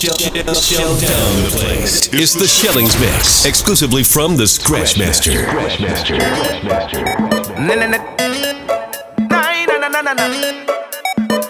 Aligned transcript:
Down 0.00 0.14
the 0.14 1.48
place. 1.58 2.06
It's 2.12 2.32
the 2.34 2.46
Shellings 2.46 2.96
Mix, 3.00 3.44
exclusively 3.44 4.04
from 4.04 4.36
the 4.36 4.46
Scratch 4.46 4.96
Master. 4.96 5.32
Scratch 5.32 5.80
Master. 5.80 6.14
Na 7.58 7.74
na 7.74 7.86
na. 7.88 7.98
Na 9.28 9.66
na 9.66 9.88
na 9.88 10.00
na 10.00 10.14
na. 10.14 10.28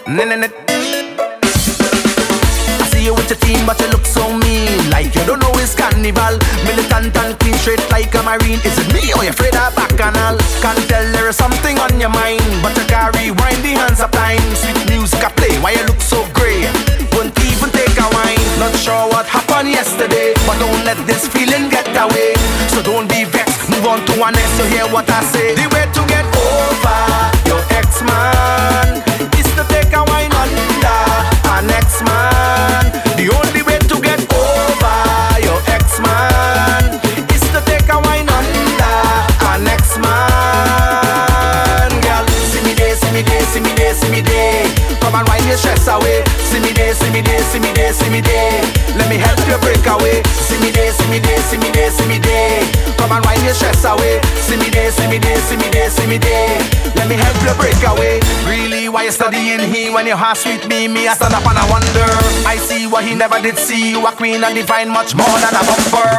Na 0.07 0.25
na 0.25 0.35
na. 0.35 0.78
See 2.99 3.05
you 3.05 3.15
with 3.15 3.31
your 3.31 3.39
team, 3.39 3.63
but 3.65 3.79
you 3.79 3.87
look 3.95 4.03
so 4.03 4.27
mean. 4.27 4.91
Like 4.91 5.15
you 5.15 5.23
don't 5.23 5.39
know 5.39 5.55
it's 5.55 5.71
carnival. 5.71 6.35
Militant 6.67 7.15
and 7.15 7.31
clean, 7.39 7.55
straight 7.55 7.79
like 7.87 8.11
a 8.11 8.19
marine. 8.27 8.59
Is 8.67 8.75
it 8.75 8.91
me 8.91 9.15
or 9.15 9.23
you 9.23 9.31
afraid 9.31 9.55
of 9.55 9.71
bacchanal? 9.71 10.35
Can't 10.59 10.83
tell 10.91 11.07
there 11.15 11.31
is 11.31 11.37
something 11.39 11.79
on 11.79 11.95
your 11.95 12.11
mind, 12.11 12.43
but 12.59 12.75
you 12.75 12.83
carry 12.91 13.31
wind 13.31 13.63
the 13.63 13.79
hands 13.79 14.03
of 14.03 14.11
time. 14.11 14.43
Sweet 14.51 14.75
music 14.91 15.23
I 15.23 15.31
play, 15.31 15.55
why 15.63 15.79
you 15.79 15.87
look 15.87 16.03
so 16.03 16.27
grey? 16.35 16.67
Won't 17.15 17.31
even 17.39 17.71
take 17.71 17.95
a 17.95 18.07
wine. 18.11 18.43
Not 18.59 18.75
sure 18.75 19.07
what 19.15 19.23
happened 19.31 19.71
yesterday, 19.71 20.35
but 20.43 20.59
don't 20.59 20.83
let 20.83 20.99
this 21.07 21.23
feeling 21.31 21.71
get 21.71 21.87
away. 21.95 22.35
So 22.67 22.83
don't 22.83 23.07
be 23.07 23.23
vexed, 23.23 23.63
move 23.71 23.87
on 23.87 24.03
to 24.11 24.19
one 24.19 24.35
next. 24.35 24.59
So 24.59 24.67
hear 24.67 24.83
what 24.91 25.07
I 25.07 25.23
say. 25.23 25.55
The 25.55 25.71
way 25.71 25.87
to 25.87 26.01
get 26.11 26.27
over 26.35 26.99
your 27.47 27.63
ex 27.79 28.03
man 28.03 28.99
is 29.39 29.47
to 29.55 29.63
take 29.71 29.87
a 29.95 30.03
wine 30.03 30.35
under 30.35 31.28
an 31.59 31.69
ex 31.71 32.01
man. 32.07 32.87
The 33.19 33.27
only 33.35 33.61
way 33.67 33.79
to 33.91 33.95
get 33.99 34.23
over 34.31 34.99
your 35.43 35.59
ex 35.67 35.99
man 35.99 36.95
is 37.35 37.43
to 37.51 37.59
take 37.67 37.83
a 37.91 37.99
wine 37.99 38.31
under 38.31 38.95
an 39.51 39.67
next 39.67 39.99
man. 39.99 41.91
Girl, 41.99 42.23
see 42.47 42.63
me 42.63 42.71
there, 42.79 42.95
see 42.95 43.11
me 43.11 43.23
there, 43.27 43.43
see 43.51 43.59
me 43.59 43.73
there, 43.75 43.93
see 43.93 44.07
me 44.07 44.21
there. 44.23 44.63
Come 45.03 45.15
and 45.19 45.27
wind 45.27 45.45
your 45.51 45.57
stress 45.59 45.87
away. 45.91 46.23
See 46.47 46.63
me 46.63 46.71
there, 46.71 46.95
see 46.95 47.11
me 47.11 47.19
there, 47.19 47.43
see 47.51 47.59
me 47.59 47.73
there, 47.75 47.91
see 47.91 48.09
me 48.09 48.21
there. 48.21 48.63
Let 48.95 49.09
me 49.11 49.17
help 49.19 49.43
you 49.43 49.59
break 49.59 49.83
away. 49.83 50.23
See 50.47 50.59
me 50.63 50.71
there, 50.71 50.93
see 50.95 51.11
me 51.11 51.19
there, 51.19 51.43
see 51.43 51.57
me 51.59 51.71
there, 51.75 51.91
see 51.91 52.07
me 52.07 52.19
there. 52.19 52.63
Come 52.95 53.11
and 53.11 53.25
wind 53.25 53.43
your 53.43 53.53
stress 53.53 53.83
away. 53.83 54.23
See 54.47 54.55
me 54.55 54.69
there, 54.71 54.91
see 54.91 55.07
me 55.11 55.19
there, 55.19 55.41
see 55.43 55.57
me 55.59 55.67
there, 55.75 55.89
see 55.91 56.07
me 56.07 56.17
there. 56.19 56.88
Let 56.99 57.07
me 57.07 57.15
help 57.15 57.39
you 57.47 57.55
break 57.55 57.79
away. 57.87 58.19
Really, 58.43 58.89
why 58.89 59.07
you 59.07 59.11
studying 59.11 59.63
here 59.71 59.93
when 59.93 60.05
your 60.05 60.17
heart 60.17 60.35
sweet 60.35 60.67
me? 60.67 60.89
Me, 60.89 61.07
I 61.07 61.15
stand 61.15 61.33
up 61.33 61.47
and 61.47 61.57
I 61.57 61.63
wonder. 61.71 62.03
I 62.43 62.59
see 62.59 62.87
what 62.91 63.05
he 63.07 63.15
never 63.15 63.39
did 63.39 63.57
see. 63.57 63.91
You 63.95 64.05
a 64.05 64.11
queen 64.11 64.43
and 64.43 64.53
divine, 64.53 64.89
much 64.91 65.15
more 65.15 65.37
than 65.39 65.55
a 65.55 65.63
bumper. 65.63 66.11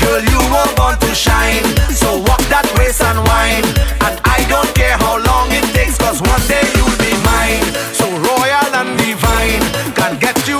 Girl, 0.00 0.24
you 0.24 0.40
were 0.48 0.70
born 0.80 0.96
to 0.96 1.12
shine. 1.12 1.60
So 1.92 2.24
walk 2.24 2.40
that 2.48 2.64
waist 2.80 3.04
and 3.04 3.20
wine. 3.28 3.68
And 4.00 4.16
I 4.24 4.40
don't 4.48 4.72
care 4.72 4.96
how 4.96 5.20
long 5.20 5.52
it 5.52 5.68
takes, 5.76 6.00
cause 6.00 6.24
one 6.24 6.40
day 6.48 6.64
you'll 6.72 6.98
be 7.04 7.12
mine. 7.28 7.60
So 7.92 8.08
royal 8.08 8.72
and 8.80 8.96
divine. 8.96 9.60
Can't 9.92 10.16
get 10.16 10.40
you 10.48 10.57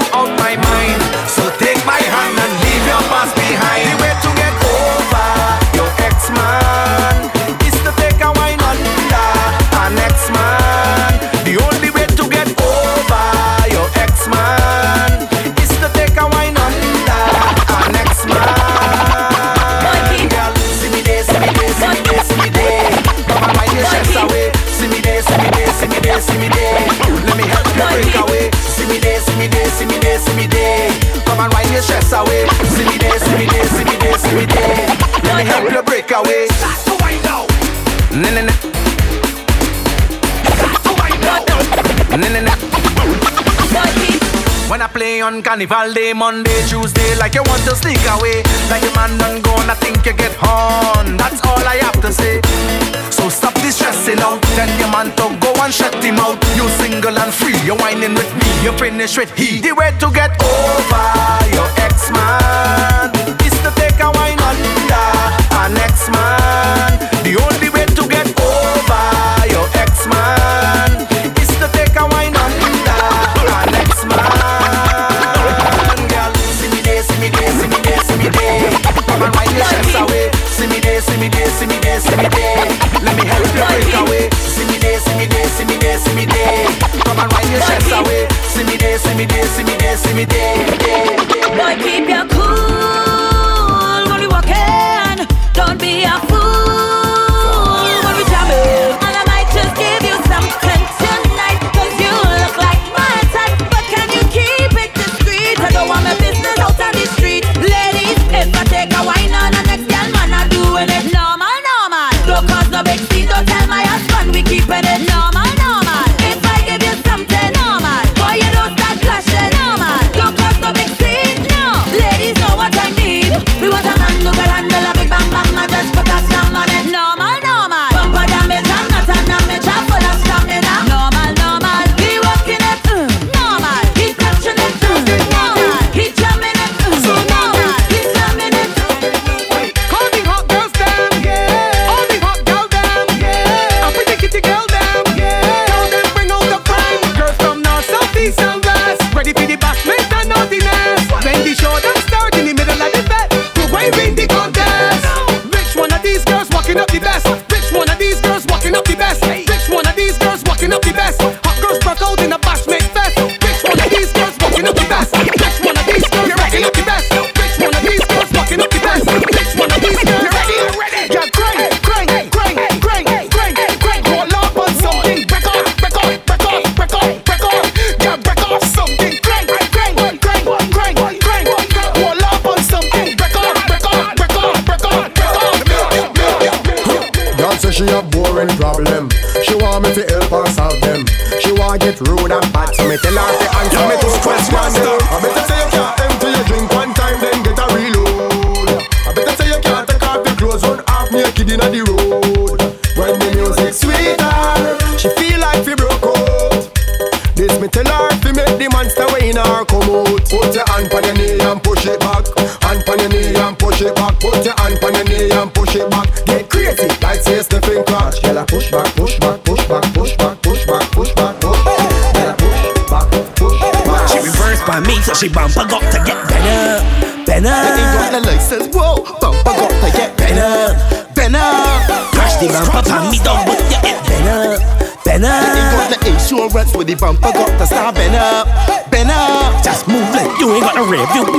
See 24.88 24.94
me 24.94 25.00
there, 25.02 25.20
see 25.20 25.36
me 25.36 25.50
there, 25.50 25.68
see 25.74 25.86
me 25.86 25.98
there, 26.00 26.20
see 26.22 26.38
me 26.38 26.48
there. 26.48 26.80
Let 27.28 27.36
me 27.36 27.44
help 27.44 27.66
you 27.76 27.84
break 27.92 28.14
away. 28.24 28.50
See 28.56 28.88
me 28.88 28.98
there, 28.98 29.20
see 29.20 29.36
me 29.36 29.46
there, 29.46 29.68
see 29.68 29.84
me 29.84 29.98
there, 29.98 30.18
see 30.18 30.34
me 30.34 30.46
there. 30.46 30.88
Come 31.26 31.40
and 31.40 31.52
wind 31.52 31.70
your 31.70 31.82
stress 31.82 32.10
away. 32.14 32.48
See 32.72 32.86
me 32.88 32.96
there, 32.96 33.18
see 33.20 33.36
me 33.36 33.44
there, 33.44 33.66
see 33.68 33.84
me 33.84 33.96
there, 34.00 34.16
see 34.16 34.32
me 34.32 34.46
there. 34.46 34.88
Let 35.24 35.36
me 35.36 35.44
help 35.44 35.70
you 35.70 35.82
break 35.82 36.10
away. 36.10 36.48
Start 36.56 36.80
to 36.86 37.04
wind 37.04 37.22
now. 37.22 37.44
Play 45.08 45.22
on 45.22 45.42
Carnival 45.42 45.94
Day, 45.94 46.12
Monday, 46.12 46.60
Tuesday, 46.68 47.16
like 47.16 47.34
you 47.34 47.42
want 47.44 47.62
to 47.64 47.74
sneak 47.74 48.04
away, 48.12 48.42
like 48.68 48.82
a 48.82 48.92
man 48.94 49.16
done 49.16 49.40
gone, 49.40 49.70
I 49.70 49.74
think 49.74 50.04
you 50.04 50.12
get 50.12 50.34
horn. 50.36 51.16
That's 51.16 51.40
all 51.46 51.64
I 51.64 51.76
have 51.80 51.98
to 52.02 52.12
say. 52.12 52.42
So 53.10 53.30
stop 53.30 53.54
this 53.54 53.76
stressing 53.76 54.20
out. 54.20 54.42
Tell 54.52 54.68
your 54.78 54.90
man 54.92 55.08
to 55.16 55.24
go 55.40 55.50
and 55.64 55.72
shut 55.72 55.94
him 56.04 56.18
out. 56.18 56.36
You 56.54 56.68
single 56.76 57.16
and 57.18 57.32
free, 57.32 57.56
you're 57.64 57.78
whining 57.78 58.12
with 58.12 58.30
me, 58.36 58.48
you 58.62 58.72
finish 58.76 59.16
with 59.16 59.32
he. 59.32 59.60
The 59.60 59.72
way 59.72 59.96
to 59.98 60.10
get 60.12 60.32
over 60.44 61.06
your 61.56 61.68
ex 61.86 62.10
man 62.10 63.07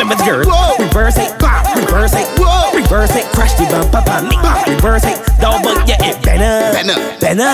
mama's 0.10 0.26
girl. 0.26 0.76
Reverse 0.80 1.18
it, 1.18 1.40
bop, 1.40 1.76
reverse 1.76 2.14
it, 2.14 2.28
whoa. 2.40 2.74
reverse 2.74 3.16
it, 3.16 3.26
crush 3.34 3.54
the 3.54 3.66
bump 3.66 3.94
up 3.94 4.08
on 4.10 4.30
me. 4.30 4.36
Bop, 4.42 4.66
reverse 4.68 5.06
it, 5.06 5.18
don't 5.40 5.64
but 5.64 5.88
yeah, 5.88 5.98
it 6.02 6.22
better, 6.24 6.74
better, 6.74 6.98
better. 7.20 7.50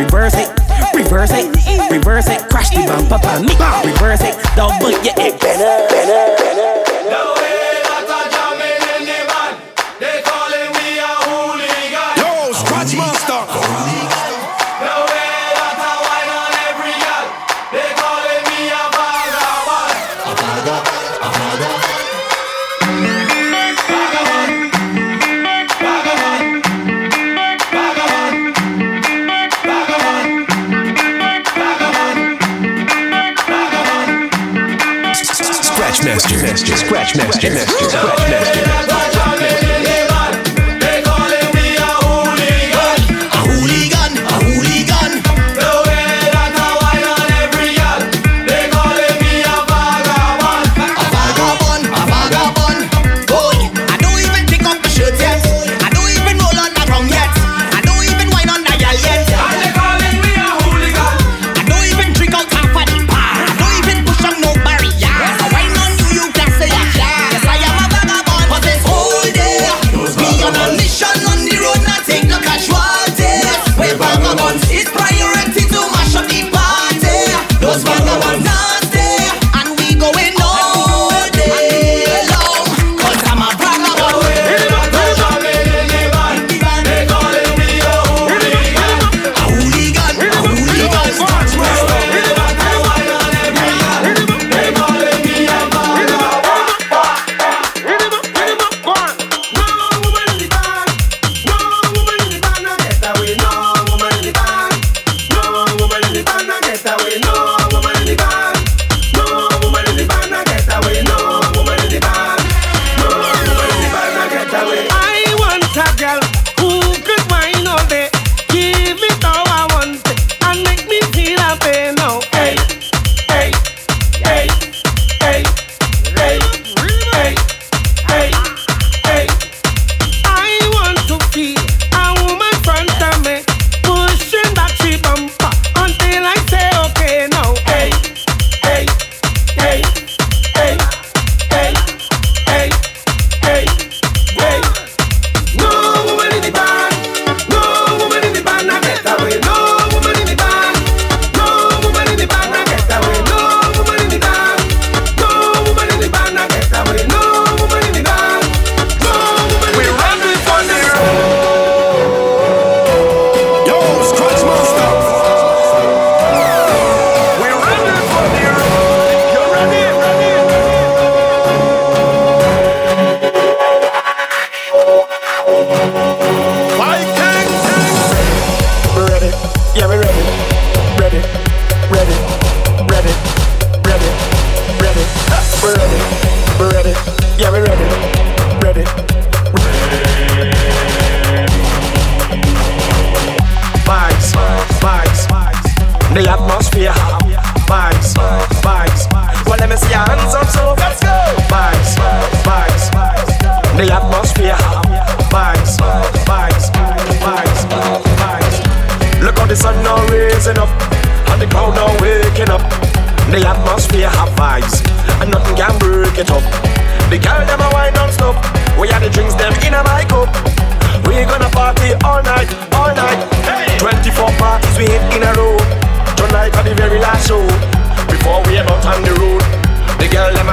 Reverse 0.00 0.34
it, 0.34 0.48
reverse 0.94 1.32
it, 1.32 1.46
reverse 1.90 2.28
it, 2.28 2.48
crush 2.48 2.70
the 2.70 2.84
bump 2.86 3.12
up 3.12 3.24
on 3.24 3.44
me. 3.44 3.52
Reverse 3.84 4.22
it, 4.22 4.34
don't 4.56 4.80
but 4.80 4.96
yeah, 5.04 5.21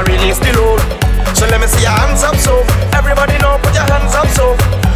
Release 0.08 0.39
the 0.39 0.51
load. 0.58 0.79
So 1.36 1.46
let 1.48 1.60
me 1.62 1.68
see 1.68 1.82
your 1.82 1.91
hands 1.91 2.24
up, 2.24 2.36
so 2.36 2.63
everybody 2.94 3.38
know, 3.39 3.60
put 3.62 3.74
your 3.75 3.84
hands 3.84 4.15
up, 4.15 4.27
so 4.29 4.56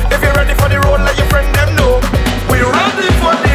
if 0.10 0.22
you're 0.24 0.34
ready 0.34 0.54
for 0.56 0.70
the 0.70 0.80
road, 0.80 1.02
let 1.02 1.18
your 1.18 1.28
friend 1.28 1.54
them 1.54 1.76
know. 1.76 2.00
We're 2.50 2.66
ready 2.66 3.12
for 3.22 3.36
the 3.44 3.53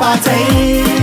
party. 0.00 0.99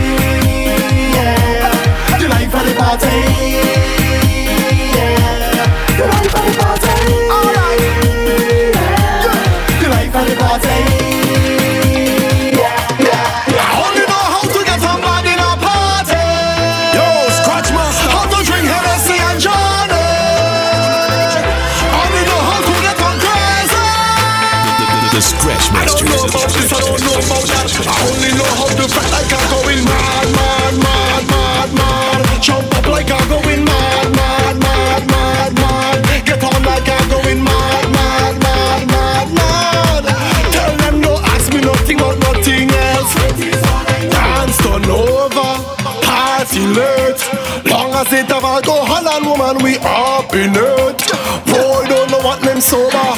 It 48.09 48.31
have 48.31 48.43
alcohol 48.45 49.05
and 49.05 49.25
woman, 49.25 49.61
we 49.61 49.75
up 49.83 50.31
in 50.33 50.55
it. 50.55 50.99
Boy, 51.43 51.83
don't 51.91 52.09
know 52.09 52.23
what 52.23 52.41
name 52.41 52.61
sober. 52.61 53.11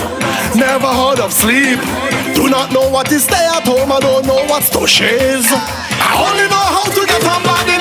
Never 0.58 0.88
heard 0.89 1.19
of 1.19 1.31
sleep. 1.31 1.77
Do 2.34 2.50
not 2.50 2.74
know 2.74 2.89
what 2.89 3.12
is 3.12 3.24
stay 3.24 3.46
at 3.53 3.67
home. 3.69 3.91
I 3.91 4.00
don't 4.00 4.25
know 4.25 4.43
what's 4.50 4.72
to 4.72 4.88
shiz. 4.88 5.46
I 5.53 6.10
only 6.25 6.50
know 6.50 6.67
how 6.74 6.89
to 6.89 7.01
get 7.05 7.22
somebody 7.22 7.77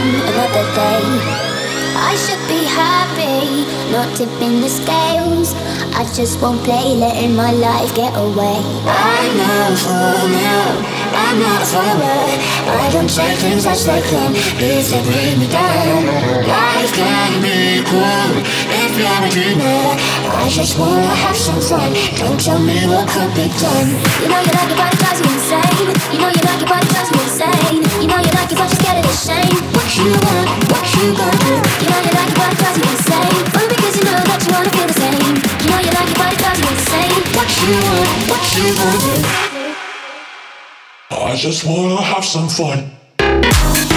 another 0.00 0.66
day. 0.74 1.04
I 1.96 2.16
should 2.16 2.42
be 2.48 2.64
happy, 2.64 3.66
not 3.92 4.16
tipping 4.16 4.60
the 4.60 4.68
scales. 4.68 5.54
I 5.94 6.04
just 6.14 6.40
won't 6.40 6.62
play, 6.64 6.96
letting 6.96 7.36
my 7.36 7.52
life 7.52 7.94
get 7.94 8.12
away. 8.16 8.58
I 8.86 9.22
know 9.38 9.76
for 9.78 10.28
now, 10.30 10.93
I'm 11.14 11.38
not 11.38 11.62
a 11.62 11.66
follower. 11.66 12.26
I 12.66 12.90
don't 12.90 13.08
say 13.08 13.34
things 13.38 13.66
as 13.66 13.86
they 13.86 14.02
come, 14.10 14.34
please 14.58 14.90
they 14.90 15.02
bring 15.06 15.38
me 15.38 15.46
down. 15.46 16.06
Life 16.42 16.92
can 16.94 17.32
be 17.38 17.82
cool 17.86 18.30
if 18.82 18.92
you're 18.98 19.22
a 19.22 19.30
dreamer. 19.30 19.94
I 20.42 20.48
just 20.50 20.78
wanna 20.78 21.06
have 21.06 21.36
some 21.36 21.60
fun. 21.60 21.94
Don't 22.18 22.38
tell 22.38 22.58
me 22.58 22.74
what 22.90 23.06
could 23.08 23.30
be 23.38 23.46
done. 23.62 23.88
You 24.22 24.28
know 24.28 24.40
you 24.42 24.52
like 24.58 24.70
it, 24.70 24.76
but 24.76 24.90
it 24.90 24.98
drives 24.98 25.20
you 25.22 25.30
insane. 25.30 25.88
You 26.12 26.18
know 26.18 26.30
you 26.34 26.42
like 26.42 26.62
it, 26.62 26.68
but 26.68 26.82
it 26.82 26.90
drives 26.90 27.10
me 27.14 27.20
insane. 27.22 27.82
You 28.02 28.08
know 28.10 28.18
you 28.18 28.32
like 28.34 28.50
it, 28.50 28.58
but 28.58 28.68
you're 28.68 28.80
scared 28.82 28.98
of 28.98 29.06
the 29.06 29.14
shame. 29.14 29.56
What 29.70 29.88
you 29.94 30.10
want, 30.18 30.48
what 30.70 30.84
you 30.98 31.06
gonna 31.14 31.38
do? 31.46 31.54
You 31.78 31.88
know 31.94 32.00
you 32.04 32.12
like 32.12 32.30
it, 32.30 32.38
but 32.42 32.50
it 32.50 32.58
drives 32.58 32.78
you 32.82 32.86
insane. 32.90 33.38
Only 33.54 33.68
because 33.70 33.94
you 33.96 34.04
know 34.04 34.18
that 34.18 34.40
you 34.42 34.50
wanna 34.50 34.70
feel 34.74 34.88
the 34.90 34.96
same. 34.98 35.34
You 35.62 35.68
know 35.70 35.80
you 35.80 35.92
like 35.94 36.10
it, 36.10 36.18
but 36.18 36.28
it 36.34 36.38
drives 36.42 36.58
you 36.58 36.68
insane. 36.74 37.22
What 37.38 37.48
you 37.62 37.72
want, 37.86 38.10
what 38.28 38.42
you 38.50 38.66
gonna 38.74 38.98
do? 38.98 39.53
I 41.34 41.36
just 41.36 41.66
wanna 41.66 42.00
have 42.00 42.24
some 42.24 42.48
fun. 42.48 43.93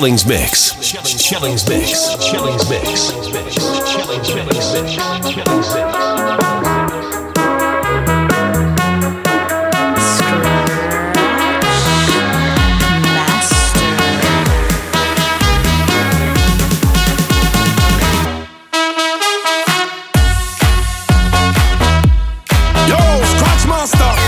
Shellings 0.00 0.24
Mix. 0.24 0.82
Shellings 0.82 1.68
Mix. 1.68 2.24
Shellings 2.24 2.70
Mix. 2.70 3.10
Shellings 3.92 4.34
Mix. 4.34 4.56
Shellings 5.28 5.74
Mix. 5.74 5.74
Yo, 22.88 22.96
Scratch 23.36 23.66
Master. 23.68 24.00
There's 24.00 24.16
a 24.16 24.19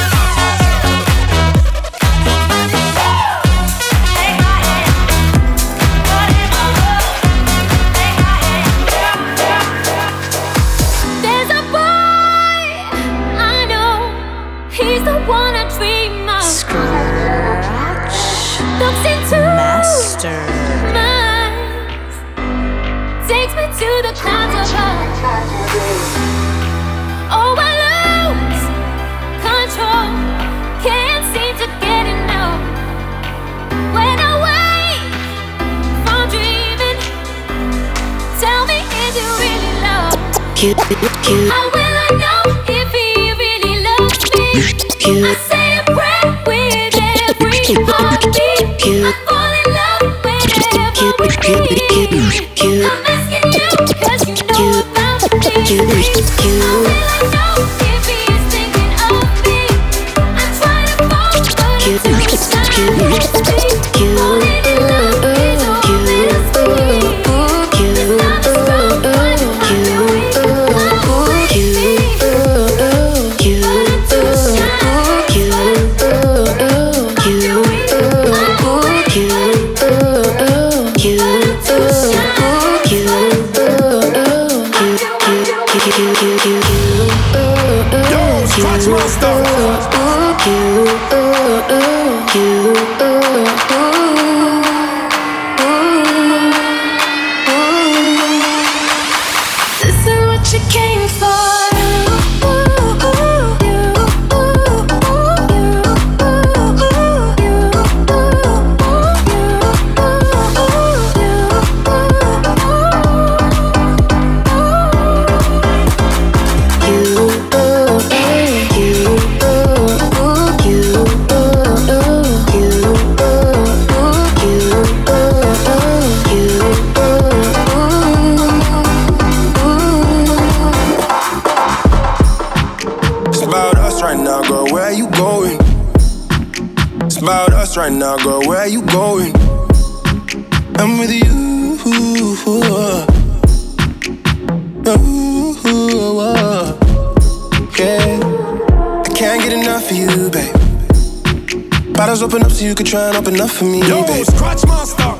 so 152.63 152.69
you 152.69 152.75
can 152.75 152.87
try 152.87 153.09
and 153.09 153.17
open 153.17 153.41
up 153.41 153.51
for 153.51 153.65
me, 153.65 153.81
Yo, 153.89 154.07
babe. 154.07 154.25
Scratch 154.25 154.65
Master. 154.67 155.13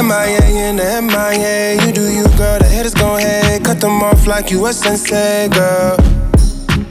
MIA 0.00 0.68
in 0.68 0.76
the 0.76 0.86
MIA. 1.02 1.84
You 1.84 1.92
do 1.92 2.06
you, 2.08 2.24
girl. 2.36 2.58
The 2.58 2.68
haters 2.68 2.94
gon' 2.94 3.18
hate. 3.18 3.64
Cut 3.64 3.80
them 3.80 4.02
off 4.02 4.26
like 4.26 4.50
you 4.50 4.64
a 4.66 4.72
sensei, 4.72 5.48
girl. 5.48 5.96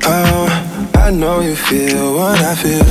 Oh, 0.03 0.91
I 0.95 1.11
know 1.11 1.39
you 1.39 1.55
feel 1.55 2.15
what 2.15 2.39
I 2.41 2.55
feel. 2.55 2.83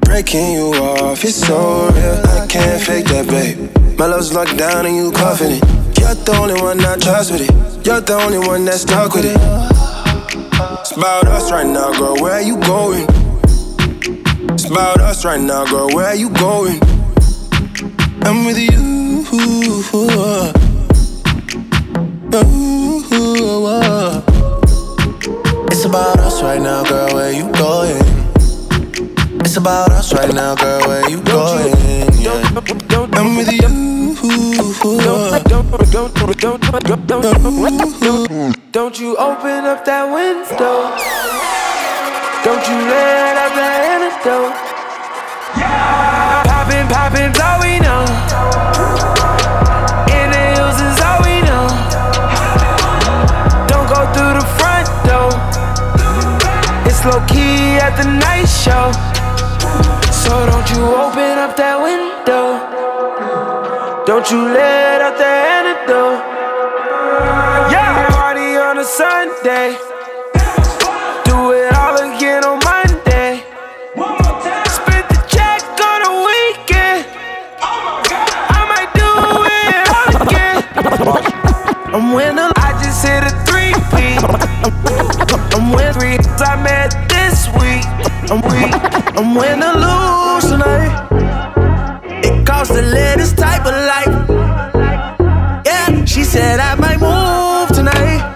Breaking 0.00 0.52
you 0.52 0.74
off, 0.74 1.22
it's 1.24 1.36
so 1.36 1.90
real. 1.94 2.26
I 2.42 2.46
can't 2.48 2.82
fake 2.82 3.06
that, 3.06 3.28
babe. 3.28 3.98
My 3.98 4.06
love's 4.06 4.32
locked 4.32 4.56
down 4.56 4.86
and 4.86 4.96
you 4.96 5.12
confident. 5.12 5.62
You're 5.98 6.14
the 6.14 6.34
only 6.40 6.60
one 6.60 6.80
I 6.80 6.96
trust 6.96 7.30
with 7.30 7.42
it. 7.42 7.86
You're 7.86 8.00
the 8.00 8.14
only 8.14 8.38
one 8.38 8.64
that's 8.64 8.82
stuck 8.82 9.14
with 9.14 9.26
it. 9.26 9.38
It's 10.80 10.92
about 10.96 11.26
us 11.28 11.52
right 11.52 11.66
now, 11.66 11.92
girl. 11.92 12.16
Where 12.16 12.32
are 12.32 12.42
you 12.42 12.56
going? 12.62 13.19
It's 14.70 14.78
about 14.78 15.00
us 15.00 15.24
right 15.24 15.40
now, 15.40 15.64
girl. 15.64 15.88
Where 15.88 16.06
are 16.06 16.14
you 16.14 16.30
going? 16.30 16.78
I'm 18.22 18.44
with 18.44 18.56
you. 18.56 19.26
It's 25.72 25.84
about 25.84 26.20
us 26.20 26.40
right 26.44 26.62
now, 26.62 26.84
girl. 26.84 27.12
Where 27.14 27.32
you 27.32 27.50
going? 27.54 27.98
It's 29.40 29.56
about 29.56 29.90
us 29.90 30.14
right 30.14 30.32
now, 30.32 30.54
girl. 30.54 30.86
Where 30.86 31.10
you 31.10 31.20
going? 31.20 31.74
Yeah. 32.20 32.30
I'm 33.18 33.34
with 33.34 33.50
you. 33.50 34.14
Don't 38.70 39.00
you 39.00 39.16
open 39.16 39.64
up 39.66 39.84
that 39.84 40.04
window. 40.14 41.79
Don't 42.42 42.66
you 42.66 42.78
let 42.88 43.36
out 43.36 43.52
the 43.52 43.68
antidote. 43.92 44.56
Yeah. 45.60 46.42
Poppin', 46.48 46.88
poppin's 46.88 47.38
all 47.38 47.60
we 47.60 47.76
know. 47.84 48.00
In 50.08 50.26
the 50.32 50.44
hills 50.56 50.80
is 50.80 50.96
all 51.04 51.20
we 51.20 51.44
know. 51.44 51.68
Don't 53.68 53.88
go 53.92 54.08
through 54.16 54.40
the 54.40 54.46
front 54.56 54.88
door. 55.04 55.28
It's 56.88 57.04
low 57.04 57.20
key 57.28 57.76
at 57.76 58.00
the 58.00 58.08
night 58.08 58.48
show. 58.48 58.88
So 60.10 60.32
don't 60.48 60.68
you 60.72 60.80
open 60.96 61.36
up 61.44 61.56
that 61.60 61.76
window. 61.76 62.56
Don't 64.06 64.30
you 64.30 64.48
let 64.48 65.02
out 65.02 65.18
the 65.18 65.28
antidote. 65.28 66.24
Yeah, 67.70 68.08
party 68.08 68.56
on 68.56 68.78
a 68.78 68.84
Sunday. 68.84 69.99
I'm 81.92 82.12
winning. 82.12 82.52
I 82.54 82.70
just 82.84 83.04
hit 83.04 83.24
a 83.24 83.30
three 83.50 83.74
feet. 83.90 84.22
I'm 85.54 85.72
winning 85.72 86.20
three 86.20 86.40
I 86.40 86.54
met 86.62 86.94
this 87.08 87.48
week. 87.58 87.84
I'm 88.30 88.40
weak. 88.46 88.74
I'm 89.18 89.34
win 89.34 89.60
or 89.60 89.74
lose 89.74 90.46
tonight. 90.50 90.92
It 92.24 92.46
costs 92.46 92.76
live 92.76 93.18
this 93.18 93.32
type 93.32 93.66
of 93.66 93.74
life. 93.74 95.66
Yeah, 95.66 96.04
she 96.04 96.22
said 96.22 96.60
I 96.60 96.76
might 96.76 97.00
move 97.00 97.76
tonight, 97.76 98.34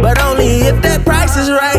but 0.00 0.18
only 0.22 0.62
if 0.62 0.80
that 0.80 1.04
price 1.04 1.36
is 1.36 1.50
right. 1.50 1.71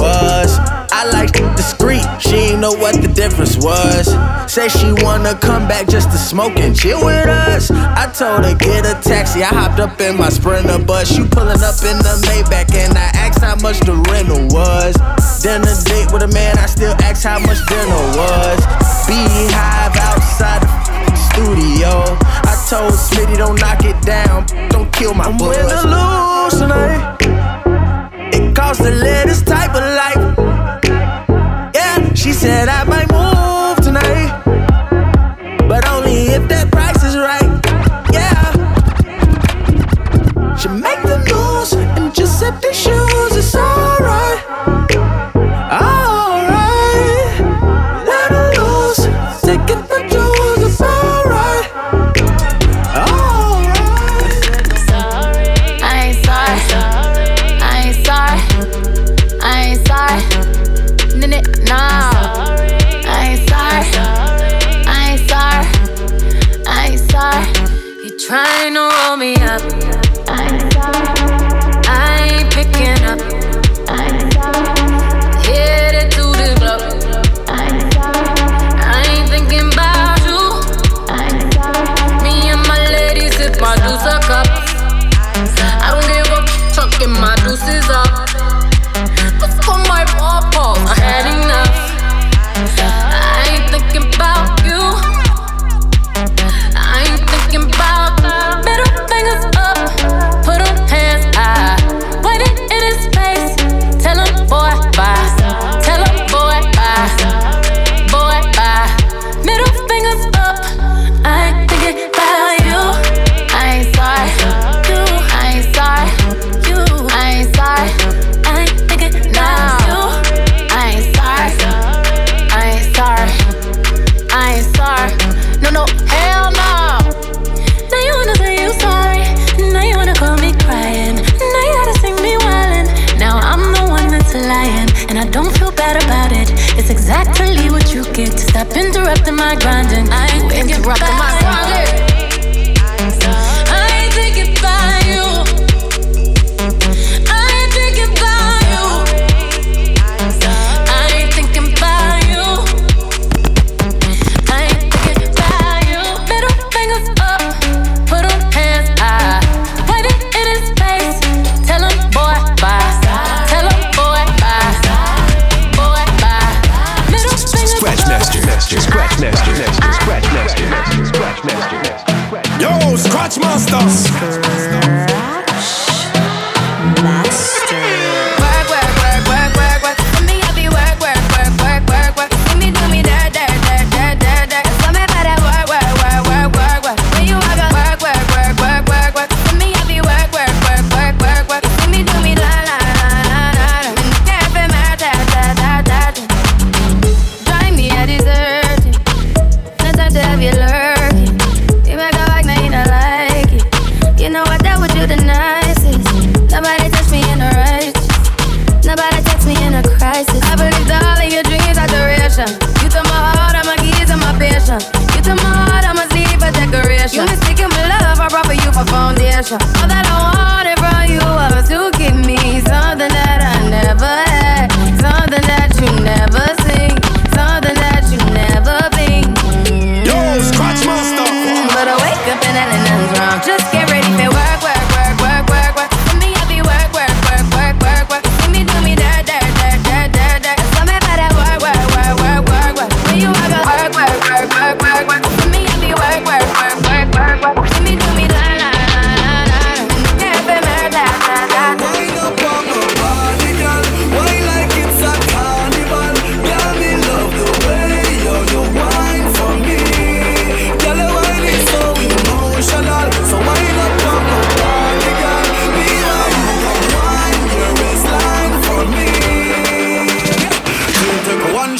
Promiscuous. 0.00 0.58
I 0.92 1.08
like 1.12 1.32
discreet, 1.56 2.04
she 2.20 2.52
ain't 2.52 2.60
know 2.60 2.72
what 2.72 3.00
the 3.00 3.08
difference 3.08 3.56
was. 3.56 4.08
Say 4.50 4.68
she 4.68 4.92
wanna 5.04 5.34
come 5.36 5.68
back 5.68 5.88
just 5.88 6.10
to 6.10 6.18
smoke 6.18 6.56
and 6.56 6.74
chill 6.76 7.04
with 7.04 7.26
us. 7.26 7.70
I 7.70 8.10
told 8.12 8.44
her 8.44 8.54
get 8.54 8.84
a 8.84 9.00
taxi, 9.00 9.42
I 9.42 9.46
hopped 9.46 9.78
up 9.78 10.00
in 10.00 10.16
my 10.16 10.28
Sprinter 10.28 10.78
bus. 10.84 11.16
You 11.16 11.26
pulling 11.26 11.62
up 11.62 11.78
in 11.84 11.98
the 11.98 12.14
Maybach, 12.26 12.74
and 12.74 12.98
I 12.98 13.10
asked 13.14 13.40
how 13.40 13.56
much 13.56 13.80
the 13.80 13.94
rental 14.10 14.48
was. 14.48 14.96
Then 15.42 15.62
Dinner 15.62 15.76
date 15.84 16.12
with 16.12 16.22
a 16.22 16.28
man, 16.28 16.58
I 16.58 16.66
still 16.66 16.94
ask 17.02 17.22
how 17.24 17.38
much 17.38 17.58
dinner 17.68 18.02
was. 18.18 18.60
Beehive 19.06 19.96
outside 19.96 20.62
the 20.62 21.16
studio. 21.16 22.18
I 22.44 22.54
told 22.68 22.92
Smitty 22.94 23.36
don't 23.38 23.60
knock 23.60 23.84
it 23.84 24.00
down, 24.02 24.46
don't 24.68 24.92
kill 24.92 25.14
my 25.14 25.30
buzz. 25.30 25.40
I'm 25.40 25.48
win 25.48 25.70
or 25.70 26.44
lose 26.44 26.58
tonight. 26.58 27.29
Costs 28.70 28.84
to 28.84 28.90
type 29.42 29.74
of 29.74 29.82
life. 29.82 30.38
Yeah, 31.74 32.14
she 32.14 32.32
said 32.32 32.68
I 32.68 32.84
might 32.84 33.10
move 33.10 33.29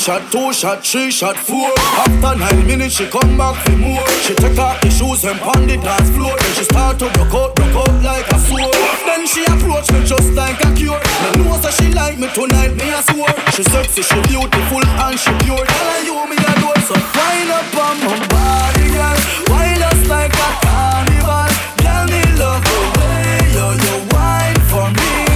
shot, 0.00 0.32
two 0.32 0.50
shot, 0.52 0.82
three 0.82 1.10
shot, 1.10 1.36
four. 1.36 1.68
After 1.76 2.38
nine 2.38 2.66
minutes, 2.66 2.96
she 2.96 3.06
come 3.06 3.36
back 3.36 3.54
for 3.62 3.76
more. 3.76 4.06
She 4.24 4.34
take 4.34 4.58
off 4.58 4.80
the 4.80 4.88
shoes 4.88 5.24
and 5.24 5.38
pound 5.38 5.68
the 5.68 5.76
dance 5.76 6.08
floor. 6.16 6.32
Then 6.40 6.52
she 6.54 6.64
start 6.64 6.98
to 7.00 7.10
broke 7.12 7.34
out, 7.34 7.54
broke 7.54 7.76
out 7.76 8.02
like 8.02 8.26
a 8.32 8.38
sword. 8.38 8.72
Then 9.04 9.26
she 9.26 9.44
approach 9.44 9.92
me 9.92 10.00
just 10.04 10.32
like 10.32 10.58
a 10.64 10.72
cure. 10.74 10.96
I 10.96 11.36
know 11.36 11.58
that 11.60 11.74
she 11.76 11.92
like 11.92 12.18
me 12.18 12.28
tonight, 12.32 12.72
me 12.80 12.88
a 12.96 13.02
swore. 13.12 13.34
She 13.52 13.62
sexy, 13.62 14.02
she 14.02 14.18
beautiful, 14.32 14.80
and 14.80 15.20
she 15.20 15.32
pure. 15.44 15.64
Tell 15.68 15.88
her 15.92 16.00
you 16.08 16.16
me 16.32 16.36
a 16.40 16.52
door, 16.64 16.78
so 16.88 16.96
fine 17.12 17.50
up 17.52 17.68
on 17.76 17.96
my 18.00 18.16
body, 18.32 18.86
girl. 18.96 19.18
Wild 19.52 19.84
us 19.84 20.00
like 20.08 20.32
a 20.32 20.48
carnival. 20.64 21.48
Tell 21.84 22.04
me 22.08 22.22
love 22.40 22.64
the 22.64 22.80
way 22.96 23.36
you, 23.52 23.68
you 23.84 23.96
wine 24.16 24.60
for 24.72 24.88
me 24.96 25.29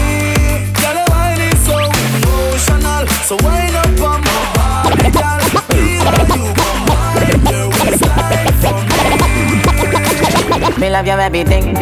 professional. 2.65 3.07
So 3.25 3.37
wind 3.45 3.77
up 3.77 3.87
on 4.01 4.21
my 4.25 4.33
body, 4.55 5.11
girl. 5.13 5.41
Please, 5.69 6.05
you 6.35 6.45
come 6.55 6.81
by 6.89 7.29
your 7.51 7.69
waistline 7.71 8.53
for 8.61 8.79
me. 8.89 9.01
Me 10.81 10.91
love 10.91 11.07
your 11.07 11.21
everything. 11.21 11.75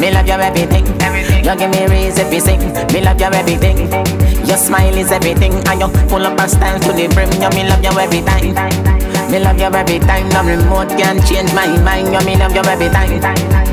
Me 0.00 0.10
love 0.10 0.26
your 0.26 0.40
everything. 0.40 0.86
You 1.44 1.56
give 1.56 1.70
me 1.70 1.86
reason 1.86 2.30
to 2.30 2.40
sing. 2.40 2.60
Me 2.92 3.00
love 3.00 3.20
your 3.20 3.34
everything. 3.34 3.90
Your 4.46 4.56
smile 4.56 4.96
is 4.96 5.10
everything, 5.12 5.54
and 5.68 5.80
you 5.80 5.88
full 6.08 6.26
of 6.26 6.38
and 6.38 6.50
style 6.50 6.78
to 6.80 6.92
the 6.92 7.08
brim. 7.14 7.30
You 7.40 7.50
me 7.50 7.68
love 7.68 7.82
your 7.82 7.98
every 7.98 8.22
time. 8.22 8.54
Me 9.30 9.38
love 9.38 9.58
your 9.58 9.74
every 9.74 9.98
time. 10.00 10.28
No 10.30 10.42
remote 10.44 10.90
can 10.98 11.20
change 11.26 11.52
my 11.54 11.66
mind. 11.82 12.12
You 12.12 12.20
me 12.26 12.36
love 12.36 12.54
your 12.54 12.68
every 12.68 12.88
time. 12.88 13.20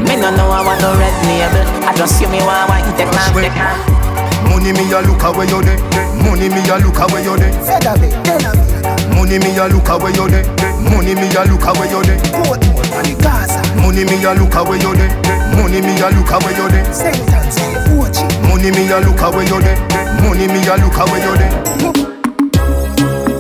Me 0.04 0.16
no 0.16 0.32
know 0.36 0.50
I 0.50 0.64
want 0.66 0.82
no 0.82 0.94
red 0.98 1.14
label. 1.26 1.66
I 1.86 1.94
just 1.96 2.22
you 2.22 2.30
me 2.30 2.40
want 2.40 2.70
wine. 2.70 2.86
Take 2.98 3.12
my 3.12 4.01
Money 4.62 4.78
me 4.78 4.94
a 4.94 5.02
look 5.02 5.24
away 5.24 5.48
you 5.50 5.58
there. 5.66 5.82
Money 6.22 6.46
me 6.48 6.62
a 6.70 6.78
look 6.78 6.94
away 7.02 7.24
you 7.26 7.34
there. 7.36 7.50
Said 7.66 7.82
a 7.82 7.98
bit. 7.98 8.14
Money 9.10 9.40
me 9.42 9.58
a 9.58 9.66
look 9.66 9.90
away 9.90 10.14
you 10.14 10.30
there. 10.30 10.46
Money 10.86 11.18
me 11.18 11.34
a 11.34 11.42
look 11.50 11.66
away 11.66 11.90
you 11.90 11.98
there. 12.06 12.22
Portmore 12.30 12.86
and 12.94 13.10
the 13.10 13.18
Gaza. 13.26 13.58
Money 13.82 14.06
me 14.06 14.22
a 14.22 14.38
look 14.38 14.54
away 14.54 14.78
you 14.78 14.94
there. 14.94 15.10
Money 15.58 15.82
me 15.82 15.98
a 15.98 16.14
look 16.14 16.30
away 16.30 16.54
you 16.54 16.70
there. 16.70 16.86
Sentence 16.94 17.58
for 17.58 17.74
your 17.74 18.06
poaching. 18.06 18.30
Money 18.46 18.70
me 18.70 18.86
a 18.94 19.02
look 19.02 19.18
away 19.26 19.50
you 19.50 19.58
there. 19.66 19.82
Money 20.22 20.46
me 20.46 20.62
a 20.70 20.78
look 20.78 20.94
away 20.94 21.26
you 21.26 21.34
there. 21.42 21.54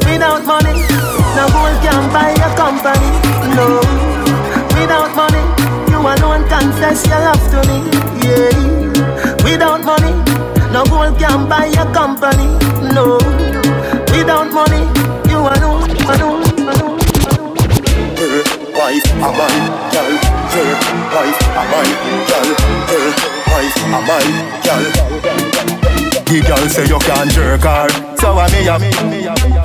Without 0.10 0.42
money, 0.42 0.74
no 1.38 1.46
gold 1.54 1.78
can 1.86 2.02
buy 2.10 2.34
a 2.34 2.50
company. 2.58 3.14
No. 3.54 3.78
Without 4.74 5.14
money, 5.14 5.46
you 5.86 6.02
alone 6.02 6.50
confess 6.50 7.06
your 7.06 7.22
love 7.22 7.46
to 7.54 7.62
me. 7.70 7.78
Yeah. 8.26 9.46
Without 9.46 9.86
money 9.86 10.18
no 10.72 10.84
gold 10.86 11.18
can 11.20 11.48
buy 11.50 11.66
a 11.68 11.86
company. 11.94 12.48
No. 12.96 13.18
Without 14.12 14.52
money, 14.52 14.84
you 15.30 15.40
alone, 15.40 15.92
alone, 16.14 16.44
alone. 16.72 17.00
Her 18.18 18.44
wife 18.78 19.12
a 19.14 19.30
mine, 19.38 19.68
girl. 19.92 20.14
Wife 21.14 21.42
a 21.60 21.64
mine, 21.72 21.96
girl. 22.30 22.50
Wife 23.52 23.78
a 23.84 24.00
mine, 24.08 24.38
girl. 24.64 25.51
The 26.32 26.40
girl 26.48 26.64
say 26.72 26.88
you 26.88 26.96
can't 27.04 27.28
jerk 27.36 27.68
her, 27.68 27.92
so 28.16 28.32
I 28.40 28.48
me 28.48 28.64
a 28.64 28.80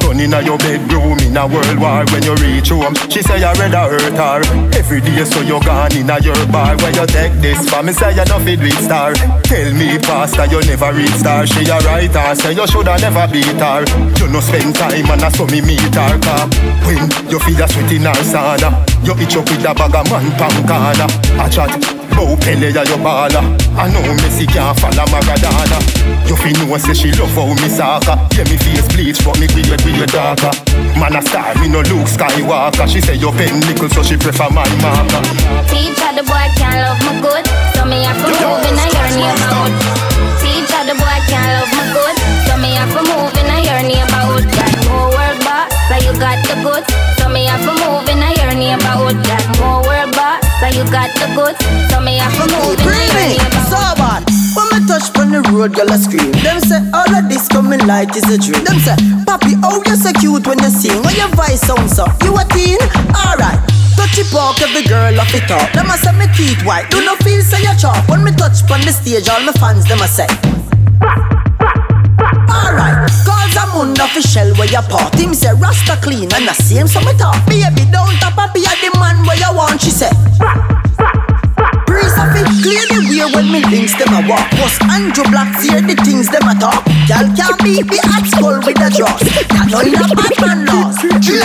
Turn 0.02 0.18
inna 0.18 0.42
your 0.42 0.58
bedroom 0.58 1.14
in 1.22 1.38
a 1.38 1.46
world 1.46 1.78
war 1.78 2.02
when 2.10 2.26
you 2.26 2.34
reach 2.42 2.74
home. 2.74 2.90
She 3.06 3.22
say 3.22 3.38
you 3.38 3.54
rather 3.54 3.94
hurt 3.94 4.18
her 4.18 4.42
every 4.74 4.98
day, 4.98 5.22
so 5.22 5.46
you 5.46 5.62
gone 5.62 5.94
inna 5.94 6.18
your 6.18 6.34
bar. 6.50 6.74
When 6.82 6.90
you 6.98 7.06
take 7.06 7.38
this 7.38 7.62
for 7.70 7.86
me, 7.86 7.94
say 7.94 8.18
you 8.18 8.26
no 8.26 8.42
fit 8.42 8.58
with 8.58 8.82
star. 8.82 9.14
Tell 9.46 9.70
me, 9.78 9.94
pastor, 10.02 10.50
you 10.50 10.58
never 10.66 10.90
reach 10.90 11.14
star. 11.14 11.46
She 11.46 11.62
a 11.70 11.78
writer, 11.86 12.34
say 12.34 12.50
you 12.50 12.66
shoulda 12.66 12.98
never 12.98 13.30
beat 13.30 13.62
her. 13.62 13.86
You 14.18 14.26
no 14.26 14.42
spend 14.42 14.74
time 14.74 15.06
and 15.06 15.22
I 15.22 15.30
saw 15.30 15.46
me 15.46 15.62
meet 15.62 15.94
her 15.94 16.18
car. 16.18 16.50
When 16.82 17.06
you 17.30 17.38
feel 17.46 17.62
a 17.62 17.70
sweat 17.70 17.94
in 17.94 18.10
her 18.10 18.22
sauna, 18.26 18.74
you 19.06 19.14
itch 19.22 19.38
up 19.38 19.46
with 19.46 19.62
a 19.62 19.70
bag 19.70 19.94
of 19.94 20.10
man 20.10 20.34
pan 20.34 20.56
corner. 20.66 21.06
A 21.38 21.46
chat. 21.46 22.05
Bow 22.16 22.36
Pele 22.40 22.72
ya 22.72 22.82
your 22.88 22.98
baller 22.98 23.44
I 23.76 23.92
know 23.92 24.00
Messi 24.24 24.46
can't 24.48 24.72
follow 24.80 25.04
Maradona 25.12 25.78
You 26.26 26.36
fi 26.36 26.50
know 26.56 26.76
say 26.78 26.94
she 26.94 27.12
love 27.12 27.30
how 27.36 27.52
me 27.60 27.68
soccer 27.68 28.16
Yeah 28.34 28.48
me 28.48 28.56
face 28.56 28.88
bleach 28.88 29.20
but 29.24 29.38
me 29.38 29.46
weird 29.54 29.80
weird 29.84 30.10
darker 30.10 30.50
Man 30.96 31.14
a 31.14 31.20
star 31.22 31.54
me 31.60 31.68
no 31.68 31.80
Luke 31.92 32.08
Skywalker 32.08 32.88
She 32.88 33.00
say 33.00 33.14
you 33.16 33.30
pen 33.32 33.60
nickel 33.68 33.88
so 33.90 34.02
she 34.02 34.16
prefer 34.16 34.48
my 34.50 34.64
marker 34.80 35.20
Teacher, 35.68 36.10
the 36.16 36.22
boy 36.24 36.46
can't 36.56 36.80
love 36.80 37.00
me 37.04 37.20
good. 37.20 37.44
So 37.76 37.84
me 37.84 38.00
have 38.04 38.16
to 38.16 38.28
move 38.32 38.64
in 38.64 38.78
a 38.78 38.86
your 38.88 39.10
neighborhood. 39.18 39.74
Teacher, 40.40 40.82
the 40.88 40.94
boy 40.96 41.18
can't 41.28 41.50
love 41.58 41.72
me 41.74 41.84
good. 41.92 42.16
So 42.48 42.54
me 42.62 42.70
have 42.78 42.92
to 42.96 43.02
move 43.04 43.34
in 43.36 43.50
a 43.50 43.56
your 43.60 43.82
neighborhood. 43.84 44.44
Got 44.56 44.72
more 44.88 45.10
world 45.12 45.38
boss, 45.44 45.68
so 45.90 45.94
you 46.00 46.12
got 46.16 46.38
the 46.48 46.56
goods. 46.64 46.88
So 47.18 47.28
me 47.28 47.44
have 47.50 47.60
to 47.66 47.72
move 47.76 48.08
in 48.08 48.22
a 48.22 48.30
your 48.40 48.54
neighborhood. 48.56 49.18
Got 49.26 49.44
more 49.60 49.82
world 49.84 50.14
boss, 50.16 50.40
so 50.60 50.66
you 50.72 50.84
got 50.90 51.12
the 51.20 51.28
goods. 51.36 51.60
So 51.92 52.00
me 52.00 52.16
have 52.16 52.32
to 52.36 52.46
move 52.48 52.80
in 52.80 52.88
a 52.88 52.88
your 52.88 52.88
Really? 52.88 53.36
So 53.68 53.80
bad. 54.00 54.24
When 54.56 54.66
me 54.72 54.78
touch 54.88 55.12
on 55.18 55.30
the 55.32 55.42
road, 55.52 55.74
girl 55.74 55.92
a 55.92 55.98
scream. 55.98 56.32
Them 56.40 56.60
say 56.60 56.80
all 56.92 57.10
of 57.12 57.28
this 57.28 57.48
coming 57.48 57.84
light 57.86 58.14
is 58.16 58.24
a 58.24 58.38
dream. 58.38 58.64
Them 58.64 58.80
say, 58.80 58.96
Papi, 59.28 59.60
oh 59.62 59.82
you're 59.84 59.96
so 59.96 60.12
cute 60.16 60.46
when 60.46 60.58
you 60.58 60.70
sing. 60.70 60.96
When 61.02 61.14
your 61.16 61.28
voice 61.36 61.60
sounds 61.60 61.96
so, 61.96 62.06
you 62.24 62.32
a 62.36 62.44
teen? 62.56 62.80
Alright. 63.12 63.60
Touch 63.96 64.18
it 64.18 64.28
park, 64.32 64.60
every 64.60 64.84
girl 64.84 65.20
off 65.20 65.34
it 65.34 65.50
up. 65.50 65.72
Them 65.72 65.90
a 65.92 65.96
say 65.96 66.12
me 66.16 66.26
teeth 66.36 66.64
white. 66.64 66.88
Do 66.90 67.04
not 67.04 67.18
feel 67.22 67.42
say 67.42 67.60
you 67.60 67.76
chop. 67.76 68.08
When 68.08 68.24
me 68.24 68.32
touch 68.32 68.64
on 68.70 68.80
the 68.80 68.92
stage, 68.92 69.28
all 69.28 69.40
my 69.40 69.52
fans 69.52 69.84
them 69.84 70.00
a 70.00 70.08
say. 70.08 70.28
Alright, 72.18 73.12
cause 73.28 73.56
I'm 73.56 73.76
on 73.76 73.92
official 74.00 74.54
where 74.56 74.68
you 74.68 74.80
part. 74.88 75.14
Him 75.14 75.34
say 75.34 75.52
Rasta 75.52 76.00
clean 76.00 76.32
and 76.32 76.48
the 76.48 76.54
same 76.54 76.88
so 76.88 77.00
me 77.00 77.12
talk. 77.18 77.36
Baby, 77.46 77.84
don't 77.92 78.16
tap 78.16 78.38
up 78.38 78.56
a 78.56 78.60
the 78.60 78.90
man 78.98 79.20
where 79.26 79.36
you 79.36 79.52
want, 79.52 79.80
she 79.80 79.90
say. 79.90 80.10
Breeze 81.86 82.16
of 82.18 82.32
it 82.34 82.48
clear 82.64 82.84
the 82.88 83.00
way 83.04 83.24
when 83.30 83.46
me 83.52 83.60
links 83.68 83.94
them 84.00 84.16
a 84.16 84.24
walk. 84.28 84.48
Was 84.58 84.76
Andrew 84.88 85.28
Black 85.28 85.60
hear 85.60 85.80
the 85.84 85.94
things 86.02 86.28
them 86.32 86.48
a 86.48 86.54
talk. 86.56 86.82
Y'all 87.04 87.28
can't 87.36 87.58
be 87.62 87.84
the 87.84 88.00
hot 88.08 88.26
skull 88.26 88.58
with 88.64 88.80
the 88.80 88.90
jaws. 88.90 89.22
That 89.52 89.68
no 89.70 89.84
in 89.84 89.94
a 89.94 90.04
Batman 90.16 90.66
laws. 90.66 90.96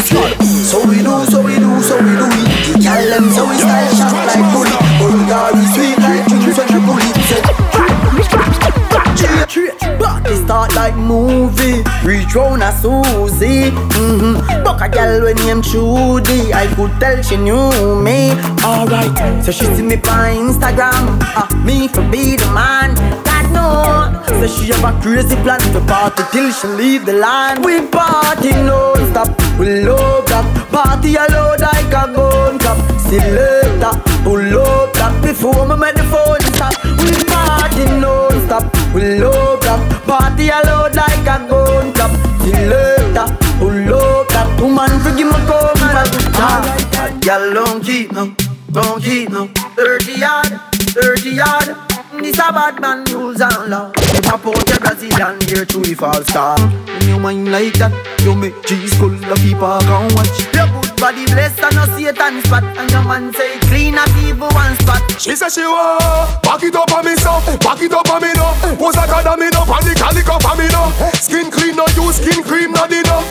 Skull. 0.08 0.34
So 0.66 0.82
we 0.88 1.04
do, 1.04 1.14
so 1.30 1.46
we 1.46 1.60
do, 1.60 1.70
so 1.84 2.00
we 2.00 2.16
do 2.18 2.26
it. 2.26 2.48
The 2.74 2.90
them 3.12 3.30
so 3.30 3.46
we 3.46 3.56
style 3.60 3.92
shot 3.94 4.16
like 4.26 4.46
bully. 4.56 4.74
Bulgari 4.98 5.64
sweet 5.76 6.01
but 10.00 10.26
it 10.32 10.44
start 10.46 10.74
like 10.76 10.96
movie. 10.96 11.84
Reach 12.04 12.36
round 12.36 12.64
a 12.64 12.72
Susie 12.72 13.72
mm-hmm. 13.72 14.64
Buck 14.64 14.82
a 14.82 14.88
gal 14.88 15.24
when 15.24 15.36
name 15.38 15.62
Trudy. 15.62 16.54
I 16.54 16.68
could 16.76 16.92
tell 17.00 17.22
she 17.22 17.36
knew 17.36 18.02
me. 18.02 18.32
Alright, 18.64 19.44
so 19.44 19.52
she 19.52 19.66
see 19.66 19.82
me 19.82 19.96
on 19.96 20.54
Instagram. 20.54 21.20
Uh, 21.36 21.48
Me 21.66 21.88
for 21.90 22.04
be 22.10 22.38
the 22.38 22.48
man. 22.54 22.96
God 23.26 23.48
know 23.52 24.40
So 24.40 24.48
she 24.48 24.72
have 24.72 24.84
a 24.88 25.02
crazy 25.02 25.36
plan 25.44 25.60
to 25.74 25.82
party 25.82 26.24
till 26.32 26.52
she 26.52 26.68
leave 26.68 27.06
the 27.06 27.14
land. 27.14 27.66
We 27.66 27.86
party 27.88 28.52
non-stop 28.52 29.30
We 29.60 29.82
love 29.82 30.28
that. 30.28 30.46
Party 30.72 31.16
alone 31.16 31.60
like 31.60 31.92
a 31.92 32.08
gun 32.14 32.58
cap 32.60 32.78
See 33.04 33.20
later 33.20 33.94
Pull 34.24 34.58
up 34.58 34.94
that. 34.94 35.22
Before 35.22 35.68
me 35.68 35.76
make 35.76 35.96
the 35.96 36.04
phone 36.04 36.41
party 37.72 37.86
non-stop 38.00 38.64
We 38.94 39.20
love 39.20 39.62
that 39.62 40.04
Party 40.06 40.50
alone 40.50 40.92
like 40.94 41.28
a 41.28 41.48
gun 41.48 41.94
cap 41.94 42.12
See 42.42 42.52
later 42.52 43.28
Pull 43.60 43.94
up 43.94 44.28
that 44.30 44.60
Woman 44.62 45.00
forgive 45.00 45.28
me 45.28 45.40
come 45.48 45.82
and 45.82 46.34
time 46.34 47.20
Girl 47.20 47.54
don't 47.54 47.84
keep 47.84 48.12
no 48.12 48.36
Don't 48.72 49.02
keep 49.02 49.30
no. 49.30 49.48
30 49.76 50.12
yard 50.14 50.48
30 50.94 51.30
yard 51.30 51.91
this 52.20 52.38
a 52.40 52.52
bad 52.52 52.82
man 52.82 53.04
rules 53.06 53.40
and 53.42 53.70
law. 53.70 53.92
You 54.14 54.22
pop 54.22 54.46
out 54.46 54.68
your 54.68 54.80
Brazilian 54.80 55.40
here 55.48 55.66
to 55.66 55.80
the 55.80 55.96
fall 55.96 56.24
star. 56.26 56.60
When 56.60 57.08
you 57.08 57.20
mind 57.20 57.52
like 57.52 57.74
that 57.80 57.94
You 58.22 58.36
make 58.36 58.54
cheese 58.68 58.94
full 59.00 59.14
of 59.16 59.40
people 59.40 59.80
can 59.82 60.12
watch. 60.14 60.36
Your 60.52 60.68
good 60.70 60.92
body 61.00 61.26
blessed 61.32 61.64
and 61.64 61.76
no 61.76 61.86
Satan 61.96 62.44
spot 62.44 62.64
And 62.78 62.92
your 62.92 63.04
man 63.08 63.34
say 63.34 63.58
clean 63.72 63.96
up 63.98 64.12
people 64.20 64.52
one 64.52 64.76
spot. 64.84 65.02
She 65.18 65.34
say 65.36 65.50
she 65.50 65.64
want 65.64 66.44
Back 66.44 66.62
it 66.62 66.76
up 66.76 66.92
on 66.92 67.06
me 67.06 67.16
so 67.16 67.40
Back 67.64 67.82
it 67.82 67.94
up 67.94 68.10
on 68.12 68.22
me 68.22 68.32
no. 68.36 68.54
Pose 68.76 69.00
a 69.00 69.08
god 69.08 69.26
on 69.26 69.40
me 69.40 69.50
no 69.50 69.64
Pan 69.66 69.82
the 69.88 69.94
calico 69.96 70.36
for 70.38 70.56
me 70.60 70.68
no. 70.70 70.92
Skin 71.16 71.50
clean 71.50 71.76
no 71.80 71.88
use 71.96 72.20
skin 72.20 72.44
cream 72.44 72.72
no 72.76 72.86
di 72.86 73.02
no 73.08 73.24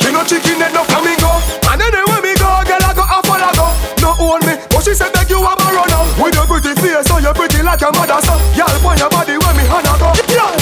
She 0.00 0.08
no 0.14 0.22
chicken 0.24 0.62
head 0.62 0.72
no 0.72 0.86
flamingo. 0.86 1.30
And 1.68 1.82
anywhere 1.82 2.22
me 2.22 2.32
go 2.38 2.48
Girl 2.64 2.86
I 2.86 2.92
go 2.94 3.04
all 3.04 3.44
I 3.44 3.50
go 3.58 3.69
No 4.00 4.16
own 4.18 4.40
me 4.46 4.54
But 4.70 4.84
she 4.84 4.94
said 4.94 5.12
beg 5.12 5.30
you 5.30 5.40
are 5.40 5.52
a 5.52 5.56
borrow 5.56 5.84
now 5.88 6.04
With 6.20 6.34
your 6.34 6.46
pretty 6.46 6.74
face 6.80 7.06
So 7.08 7.18
you're 7.18 7.34
pretty 7.34 7.62
like 7.62 7.80
your 7.80 7.92
mother 7.92 8.20
so 8.24 8.34
Girl 8.56 8.76
point 8.80 9.00
your 9.00 9.10
body 9.10 9.36
when 9.36 9.54
me 9.56 9.64
hand 9.68 9.86
a 9.88 9.94
go 9.98 10.10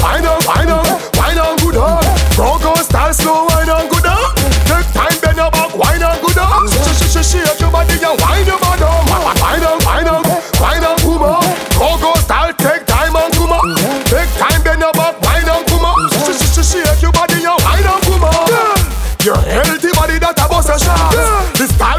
Wine 0.03 0.27
on, 0.27 0.39
wine 0.47 0.71
on, 0.71 0.85
wine 1.19 1.39
on 1.39 1.57
good 1.59 1.77
on 1.77 2.03
Bronco 2.35 2.75
style 2.83 3.15
slow 3.15 3.47
wine 3.51 3.71
on 3.71 3.89
good 3.89 4.07
on 4.07 4.35
Take 4.67 4.89
time 4.95 5.19
bend 5.23 5.39
your 5.39 5.51
back 5.51 5.71
wine 5.75 6.03
on 6.03 6.17
good 6.23 6.39
on 6.39 6.67
Sh- 6.69 6.99
sh- 6.99 7.11
sh- 7.19 7.27
Shake 7.39 7.61
your 7.61 7.71
body 7.71 7.95
and 7.99 8.15
wine 8.21 8.47
your 8.47 8.59
body 8.59 8.85
Wine 8.85 9.63
wine 9.87 10.09
wine 10.61 10.85
Bronco 11.79 12.15
style 12.21 12.53
take 12.55 12.87
time 12.87 13.15
and 13.17 13.33
Take 14.07 14.31
time 14.39 14.63
bend 14.63 14.81
your 14.81 14.93
back 14.95 15.21
wine 15.23 15.49
on 15.49 15.65
kuma 15.67 15.95
Sh- 16.11 16.39
sh- 16.39 16.63
sh- 16.63 16.83
Shake 16.83 17.03
your 17.03 17.13
body 17.13 17.39
and 17.43 17.59
wine 17.63 17.87
on 17.87 18.01
kuma 18.03 18.31
Your 19.25 19.39
healthy 19.39 19.91
body 19.95 20.19
that 20.19 20.39
a 20.39 20.47
bust 20.49 20.71
a 20.71 20.79
shot 20.79 21.13
This 21.59 21.75
style 21.75 21.98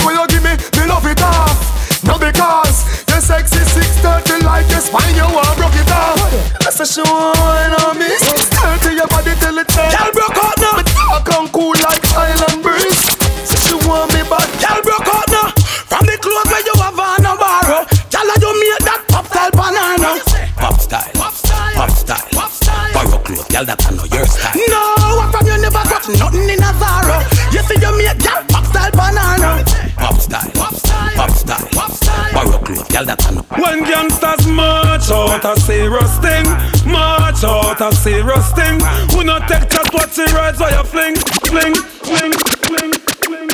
No 2.09 2.17
because 2.17 3.05
you're 3.05 3.21
sexy 3.21 3.61
630 3.61 4.41
like 4.41 4.65
your 4.73 4.81
spine 4.81 5.13
you 5.13 5.29
want 5.29 5.53
broke 5.61 5.77
it 5.77 5.91
off 5.93 6.17
I 6.65 6.73
say 6.73 6.85
she 6.89 7.01
want 7.05 7.73
on 7.85 7.97
me. 8.01 8.09
630 8.09 8.97
your 8.97 9.07
body 9.13 9.33
till 9.37 9.57
it's 9.61 9.75
Girl 9.77 10.09
broke 10.17 10.37
out 10.41 10.57
now. 10.57 10.73
Me 10.77 10.83
talk 10.89 11.29
and 11.37 11.49
cool 11.53 11.73
like 11.85 12.01
island 12.17 12.61
breeze. 12.65 13.13
Say 13.45 13.61
she 13.61 13.75
want 13.85 14.09
me 14.13 14.21
back 14.25 14.45
Girl 14.57 14.81
broke 14.81 15.09
out 15.09 15.29
now. 15.29 15.53
From 15.89 16.05
the 16.09 16.17
clothes 16.17 16.49
where 16.49 16.65
you 16.65 16.75
have 16.81 16.97
on 16.97 17.25
a 17.25 17.33
borrow. 17.37 17.85
Girl 18.09 18.29
you 18.41 18.51
make 18.57 18.83
that 18.85 19.01
pop 19.09 19.25
style 19.29 19.53
banana. 19.53 20.17
Pop 20.57 20.77
style, 20.81 21.09
pop 21.13 21.33
style, 21.33 21.73
pop 21.77 21.89
style. 21.89 22.93
Buy 22.93 23.05
borrow 23.05 23.21
clothes, 23.21 23.45
girl 23.53 23.65
that 23.65 23.81
I 23.85 23.89
know 23.93 24.05
your 24.09 24.25
style. 24.25 24.57
No, 24.69 24.81
what 25.17 25.29
from 25.33 25.45
you 25.45 25.57
never 25.61 25.83
got? 25.89 26.05
Nothing 26.17 26.49
in 26.49 26.61
a 26.61 26.69
Zara. 26.77 27.17
You 27.53 27.61
see 27.65 27.77
you 27.81 27.91
make 27.97 28.17
girl 28.21 28.41
pop 28.49 28.65
style 28.69 28.93
banana. 28.93 29.65
Pop 29.97 30.17
style, 30.21 30.51
pop 30.53 30.73
style, 30.73 30.88
borrow 31.27 32.59
clothes, 32.63 32.87
girl 32.87 33.05
that 33.05 33.19
I 33.27 33.31
know. 33.35 33.43
When 33.59 33.83
gangsters 33.83 34.47
march 34.47 35.09
out 35.11 35.43
a 35.43 35.59
serious 35.59 36.15
thing 36.23 36.45
March 36.87 37.43
out 37.43 37.81
a 37.81 37.91
serious 37.95 38.51
thing 38.55 38.79
We 39.17 39.25
not 39.25 39.47
take 39.47 39.67
chat 39.69 39.91
what 39.91 40.11
she 40.13 40.23
rides 40.31 40.59
while 40.59 40.71
you 40.71 40.83
fling, 40.87 41.15
fling, 41.43 41.75
fling, 42.07 42.33
fling, 42.63 42.93
fling 43.25 43.49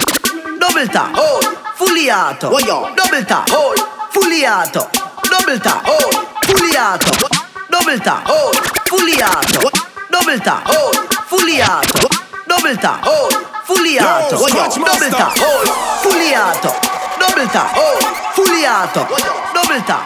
Double 0.60 0.88
tap, 0.88 1.15
hold, 1.15 1.45
fully 1.75 2.10
auto. 2.10 2.49
Oh, 2.51 2.60
yo. 2.60 2.93
Double 2.95 3.23
tap, 3.23 3.49
hold, 3.49 3.80
fully 4.12 4.45
auto. 4.45 4.84
Double 5.30 5.60
tap, 5.60 5.86
hold, 5.86 6.15
fully 6.45 6.75
auto. 6.75 7.13
Double 7.69 7.99
tap, 7.99 8.28
hold, 8.28 8.56
fully 8.89 9.21
auto. 9.21 9.69
Double 10.12 10.39
tap, 10.39 10.67
hold, 10.67 10.95
fully 11.30 11.62
auto. 11.62 12.10
Double 12.47 12.75
tap, 12.75 13.04
hold, 13.06 13.34
fully 13.63 13.99
auto. 13.99 14.36
Oh, 14.36 14.47
yo. 14.51 14.67
Double 14.84 15.12
tap, 15.12 15.34
hold, 15.38 15.69
fully 16.04 16.36
auto. 16.36 16.94
Double 17.26 17.48
tap, 17.48 17.74
hold, 17.74 18.04
fully 18.36 18.66
auto. 18.70 19.02
Double 19.52 19.82
tap. 19.88 20.06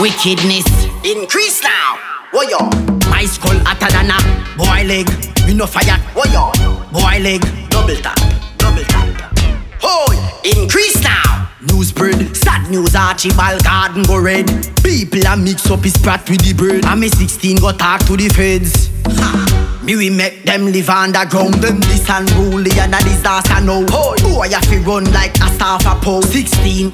Wickedness 0.00 0.64
increase 1.04 1.64
now. 1.64 1.98
What 2.30 2.48
yo? 2.48 2.62
My 3.10 3.24
skull 3.24 3.58
hotter 3.66 3.90
than 3.90 4.14
a 4.14 4.18
boy 4.56 4.86
leg. 4.86 5.08
Me 5.46 5.54
no 5.54 5.66
fire. 5.66 5.98
What 6.14 6.30
yo? 6.30 6.52
Boy 6.92 7.18
leg. 7.18 7.42
Double 7.70 7.96
tap. 7.96 8.16
Double 8.56 8.84
tap. 8.84 9.36
Hoy, 9.82 10.14
increase 10.44 11.02
now. 11.02 11.50
News 11.72 11.88
spread, 11.88 12.36
sad 12.36 12.70
news 12.70 12.94
Archibald 12.94 13.64
garden 13.64 14.04
go 14.04 14.20
red. 14.20 14.46
People 14.84 15.26
a 15.26 15.36
mix 15.36 15.68
up 15.68 15.82
his 15.82 15.96
brat 15.98 16.30
with 16.30 16.42
the 16.42 16.54
bread. 16.54 16.84
And 16.84 17.00
me 17.00 17.08
16 17.08 17.56
go 17.56 17.72
talk 17.72 18.06
to 18.06 18.16
the 18.16 18.28
feds. 18.28 18.97
Me 19.82 19.96
we 19.96 20.10
make 20.10 20.44
them 20.44 20.66
live 20.66 20.90
underground. 20.90 21.54
Them 21.54 21.80
this 21.80 22.06
unruly 22.08 22.70
and 22.78 22.94
a 22.94 22.98
disaster 22.98 23.60
now. 23.60 23.84
Hoy, 23.88 24.16
boy 24.22 24.48
a 24.48 24.60
fi 24.60 24.78
run 24.78 25.04
like 25.12 25.34
a 25.40 25.48
staff 25.54 25.86
a 25.86 25.94
pole. 26.04 26.22
16 26.22 26.92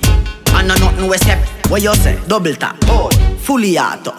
and 0.54 0.68
no 0.68 0.74
nothing 0.76 1.08
we 1.08 1.16
step. 1.18 1.40
What 1.68 1.82
you 1.82 1.94
say? 1.94 2.20
Double 2.28 2.54
tap. 2.54 2.76
Hoy, 2.84 3.10
fully 3.38 3.78
auto. 3.78 4.12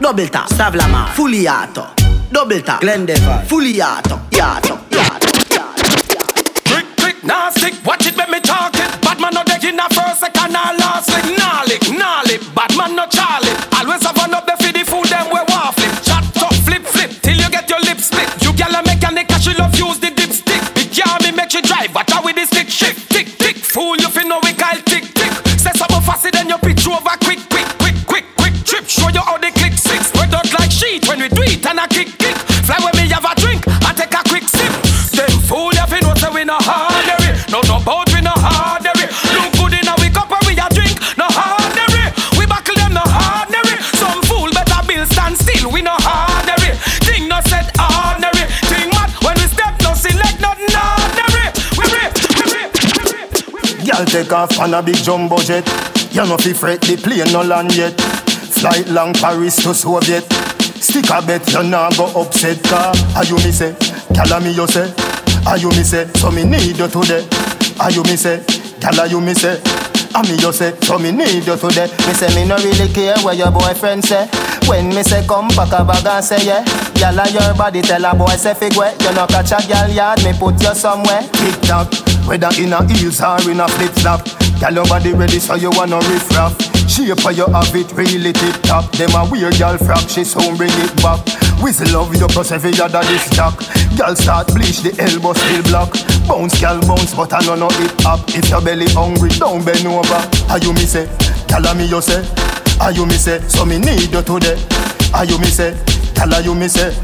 Double 0.00 0.26
tap. 0.26 0.48
Savlamar. 0.50 1.14
Fully 1.14 1.48
auto. 1.48 1.86
Double 2.30 2.60
tap. 2.60 2.80
Glendeville. 2.82 3.44
Fully 3.46 3.80
auto. 3.80 4.16
Yato. 4.30 4.76
Yato. 4.90 5.38
Quick, 7.00 7.24
nah 7.24 7.50
stick, 7.50 7.74
watch 7.86 8.06
it 8.06 8.16
when 8.16 8.30
me 8.30 8.40
talk 8.40 8.74
it. 8.74 9.00
Bad 9.00 9.20
man 9.20 9.32
no 9.32 9.42
dead 9.44 9.64
in 9.64 9.80
a 9.80 9.88
first, 9.88 10.20
second, 10.20 10.50
or 10.50 10.72
last 10.76 11.08
lick. 11.08 11.38
Nah 11.38 11.62
lick, 11.66 11.82
nah 11.96 12.22
lick, 12.26 12.42
bad 12.54 12.76
man 12.76 12.94
no 12.94 13.06
Charlie. 13.06 13.54
Always 13.72 14.02
have 14.04 14.16
one 14.18 14.34
up 14.34 14.44
the 14.44 14.56
for 14.60 14.67
split. 18.08 18.28
You 18.42 18.50
gyal 18.56 18.72
a 18.72 18.82
mechanic, 18.82 19.28
she 19.40 19.52
love 19.54 19.76
use 19.76 20.00
the 20.00 20.08
dipstick. 20.08 20.62
Big 20.74 20.88
car 20.96 21.20
me 21.20 21.30
make 21.32 21.52
you 21.52 21.62
drive, 21.62 21.94
watch 21.94 22.10
out 22.12 22.24
with 22.24 22.36
the 22.36 22.46
stick 22.46 22.68
shift. 22.68 23.10
Tick, 23.12 23.28
tick, 23.38 23.56
fool, 23.56 23.96
you 23.96 24.08
fi 24.08 24.24
know 24.24 24.40
we 24.42 24.52
call 24.52 24.76
tick, 24.88 25.04
tick. 25.12 25.32
Say 25.60 25.72
something 25.76 26.02
faster 26.08 26.30
than 26.30 26.48
your 26.48 26.58
pitch 26.58 26.86
over 26.88 27.16
Y'all 53.98 54.06
take 54.06 54.32
off 54.32 54.60
on 54.60 54.74
a 54.74 54.80
big 54.80 54.94
jumbo 54.94 55.38
jet. 55.38 55.66
You 56.12 56.24
no 56.24 56.36
fi 56.36 56.52
fret 56.52 56.80
the 56.82 56.96
plane 56.96 57.32
no 57.32 57.42
land 57.42 57.74
yet. 57.74 58.00
Flight 58.00 58.86
long 58.86 59.12
Paris 59.12 59.56
to 59.64 59.74
Soviet. 59.74 60.22
Stick 60.78 61.10
a 61.10 61.20
bet 61.20 61.42
you 61.52 61.64
nah 61.64 61.90
go 61.98 62.06
upset 62.14 62.62
car. 62.62 62.94
Are 63.16 63.24
you 63.24 63.34
me 63.42 63.50
say? 63.50 63.72
Gyal 64.14 64.38
me 64.40 64.52
you 64.54 64.68
say? 64.68 64.94
Are 65.50 65.58
you 65.58 65.70
me 65.70 65.82
say? 65.82 66.06
So 66.14 66.30
me 66.30 66.44
need 66.44 66.78
you 66.78 66.86
today. 66.86 67.26
Are 67.80 67.90
you 67.90 68.04
me 68.04 68.14
say? 68.14 68.38
Gyal 68.78 69.10
you 69.10 69.20
me 69.20 69.34
say? 69.34 69.60
I 70.14 70.22
me 70.22 70.38
you 70.38 70.52
say, 70.52 70.74
so 70.80 70.98
me 70.98 71.12
need 71.12 71.44
you 71.46 71.56
today 71.56 71.84
Me 72.06 72.14
say 72.14 72.32
me 72.34 72.48
no 72.48 72.56
really 72.56 72.90
care 72.94 73.18
what 73.20 73.36
your 73.36 73.50
boyfriend 73.50 74.02
say 74.02 74.24
When 74.68 74.90
me 74.90 75.02
say 75.02 75.26
come 75.26 75.48
pack 75.48 75.72
a 75.72 75.82
bag 75.82 76.06
and 76.06 76.24
say 76.24 76.44
yeah. 76.44 76.62
Gyal 77.00 77.16
your 77.32 77.54
body 77.56 77.80
tell 77.80 78.04
a 78.04 78.14
boy 78.14 78.36
say 78.36 78.52
fig 78.52 78.76
way 78.76 78.92
You 79.00 79.14
no 79.14 79.26
catch 79.26 79.52
a 79.52 79.56
gyal 79.64 79.94
yard, 79.94 80.22
me 80.24 80.32
put 80.36 80.60
you 80.62 80.74
somewhere. 80.74 81.22
Tick 81.32 81.56
tock, 81.64 81.88
whether 82.28 82.52
in 82.60 82.72
a 82.76 82.84
heels 82.92 83.22
or 83.22 83.40
in 83.50 83.60
a 83.60 83.68
flip 83.68 83.92
flop 84.04 84.20
Gyal 84.60 84.74
your 84.74 84.86
body 84.86 85.12
ready 85.14 85.38
so 85.38 85.54
you 85.54 85.70
wanna 85.72 85.96
riff 86.12 86.28
raff. 86.36 86.52
Shape 86.88 87.18
how 87.20 87.30
you 87.30 87.46
have 87.46 87.74
it 87.74 87.92
really 87.92 88.32
tip 88.32 88.60
top 88.62 88.90
Them 88.92 89.14
a 89.16 89.24
weird 89.30 89.54
gyal 89.54 89.78
frock, 89.78 90.04
she 90.08 90.24
soon 90.24 90.56
bring 90.56 90.72
it 90.84 90.94
back. 91.00 91.24
Whistle 91.62 91.88
love 91.96 92.14
you 92.14 92.26
plus 92.28 92.52
every 92.52 92.76
other 92.78 93.02
this 93.08 93.30
jack 93.30 93.54
Gyal 93.96 94.16
start 94.16 94.48
bleach 94.48 94.80
the 94.84 94.92
elbow 95.00 95.32
still 95.32 95.62
block. 95.64 95.92
Bounce 96.28 96.60
gyal 96.60 96.84
bounce 96.86 97.14
but 97.14 97.32
I 97.32 97.40
know 97.46 97.56
no 97.56 97.68
hip 97.80 97.96
hop 98.04 98.20
If 98.36 98.50
your 98.50 98.60
belly 98.60 98.86
hungry 98.92 99.30
don't 99.30 99.64
bend 99.64 99.86
over. 99.86 100.20
Are 100.52 100.58
you 100.58 100.74
me 100.74 100.84
say? 100.84 101.06
Gyal 101.48 101.64
a 101.70 101.74
me 101.74 101.86
you 101.86 102.02
say? 102.02 102.20
Are 102.80 102.92
you 102.92 103.06
me 103.06 103.14
say? 103.14 103.40
So 103.48 103.64
me 103.64 103.78
need 103.78 104.12
you 104.12 104.22
today 104.22 104.56
Are 105.14 105.24
you 105.24 105.38
me 105.38 105.46
say? 105.46 105.72
Gyal 106.14 106.32
a 106.38 106.42
you 106.42 106.54
me 106.54 106.68
say? 106.68 106.94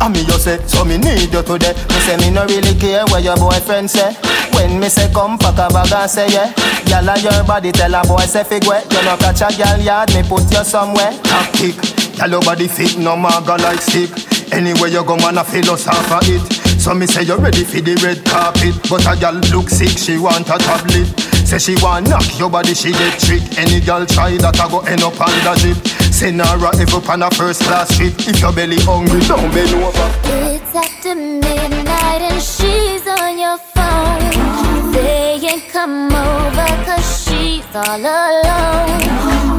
And 0.00 0.14
me 0.14 0.20
you 0.22 0.38
say, 0.40 0.58
so 0.66 0.84
me 0.84 0.96
need 0.98 1.32
you 1.32 1.42
today 1.42 1.72
Me 1.88 1.98
say 2.04 2.16
me 2.18 2.30
no 2.30 2.44
really 2.46 2.74
care 2.78 3.04
what 3.06 3.22
your 3.22 3.36
boyfriend 3.36 3.90
say 3.90 4.12
When 4.54 4.80
me 4.80 4.88
say 4.88 5.10
come 5.12 5.38
pack 5.38 5.58
a 5.58 5.72
bag 5.72 5.92
and 5.92 6.10
say 6.10 6.28
yeah 6.30 6.52
Gyal 6.88 7.08
a 7.08 7.20
your 7.20 7.44
body 7.44 7.70
tell 7.72 7.94
a 7.94 8.02
boy 8.06 8.24
say 8.26 8.44
figure. 8.44 8.80
You 8.90 9.02
no 9.04 9.16
catch 9.16 9.42
a 9.42 9.48
gyal 9.54 9.82
yard, 9.84 10.12
me 10.14 10.22
put 10.22 10.50
you 10.50 10.64
somewhere 10.64 11.12
Tactic, 11.22 11.76
gyal 12.18 12.30
your 12.30 12.42
body 12.42 12.66
fit 12.68 12.98
no 12.98 13.16
maga 13.16 13.56
like 13.62 13.80
stick 13.80 14.10
Anywhere 14.52 14.88
you 14.88 15.04
go 15.04 15.16
man 15.16 15.38
a 15.38 15.44
of 15.70 15.80
it 16.26 16.42
So 16.80 16.94
me 16.94 17.06
say 17.06 17.22
you 17.22 17.36
ready 17.36 17.62
for 17.64 17.80
the 17.80 17.94
red 18.02 18.24
carpet 18.24 18.74
But 18.90 19.04
a 19.06 19.14
gyal 19.20 19.38
look 19.52 19.68
sick, 19.70 19.96
she 19.96 20.18
want 20.18 20.48
a 20.50 20.58
tablet 20.58 21.06
Say 21.50 21.58
she 21.58 21.82
want 21.82 22.08
knock 22.08 22.38
your 22.38 22.48
body, 22.48 22.74
she 22.74 22.92
get 22.92 23.18
trick 23.18 23.42
Any 23.58 23.80
girl 23.80 24.06
try 24.06 24.36
that 24.36 24.60
I 24.60 24.70
go 24.70 24.86
end 24.86 25.02
up 25.02 25.18
on 25.20 25.34
the 25.34 25.74
Send 26.14 26.38
her 26.38 26.62
a 26.62 26.70
F 26.78 26.94
up 26.94 27.08
on 27.08 27.22
a 27.22 27.30
first 27.32 27.62
class 27.64 27.90
trip 27.96 28.14
If 28.20 28.40
your 28.40 28.52
belly 28.52 28.78
hungry, 28.86 29.18
don't 29.26 29.50
bend 29.50 29.74
over 29.82 30.06
It's 30.46 30.72
after 30.76 31.16
midnight 31.16 32.22
and 32.22 32.40
she's 32.40 33.02
on 33.02 33.34
your 33.36 33.58
phone. 33.58 34.94
Saying 34.94 35.62
come 35.74 36.14
over 36.14 36.70
cause 36.86 37.26
she's 37.26 37.66
all 37.74 37.98
alone. 37.98 39.02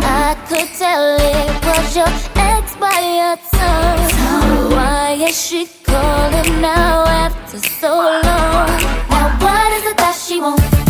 I 0.08 0.40
could 0.48 0.72
tell 0.80 1.20
it 1.20 1.52
was 1.60 1.92
your 1.92 2.12
ex 2.40 2.72
by 2.80 3.04
your 3.20 3.36
tongue. 3.52 4.72
Why 4.72 5.18
is 5.20 5.36
she 5.36 5.68
calling 5.84 6.62
now 6.62 7.04
after 7.04 7.60
so 7.60 7.92
long? 8.24 8.80
Now 9.12 9.36
what 9.44 9.74
is 9.74 9.92
it 9.92 9.98
that 9.98 10.16
she 10.16 10.40
wants? 10.40 10.81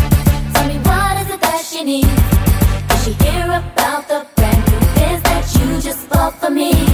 She 1.82 1.86
needs? 1.86 2.08
She 3.04 3.14
hear 3.14 3.46
about 3.46 4.08
the 4.08 4.28
brand 4.36 4.72
new 4.72 4.80
biz 4.94 5.22
that 5.24 5.58
you 5.60 5.82
just 5.82 6.08
bought 6.10 6.40
for 6.40 6.52
me? 6.52 6.91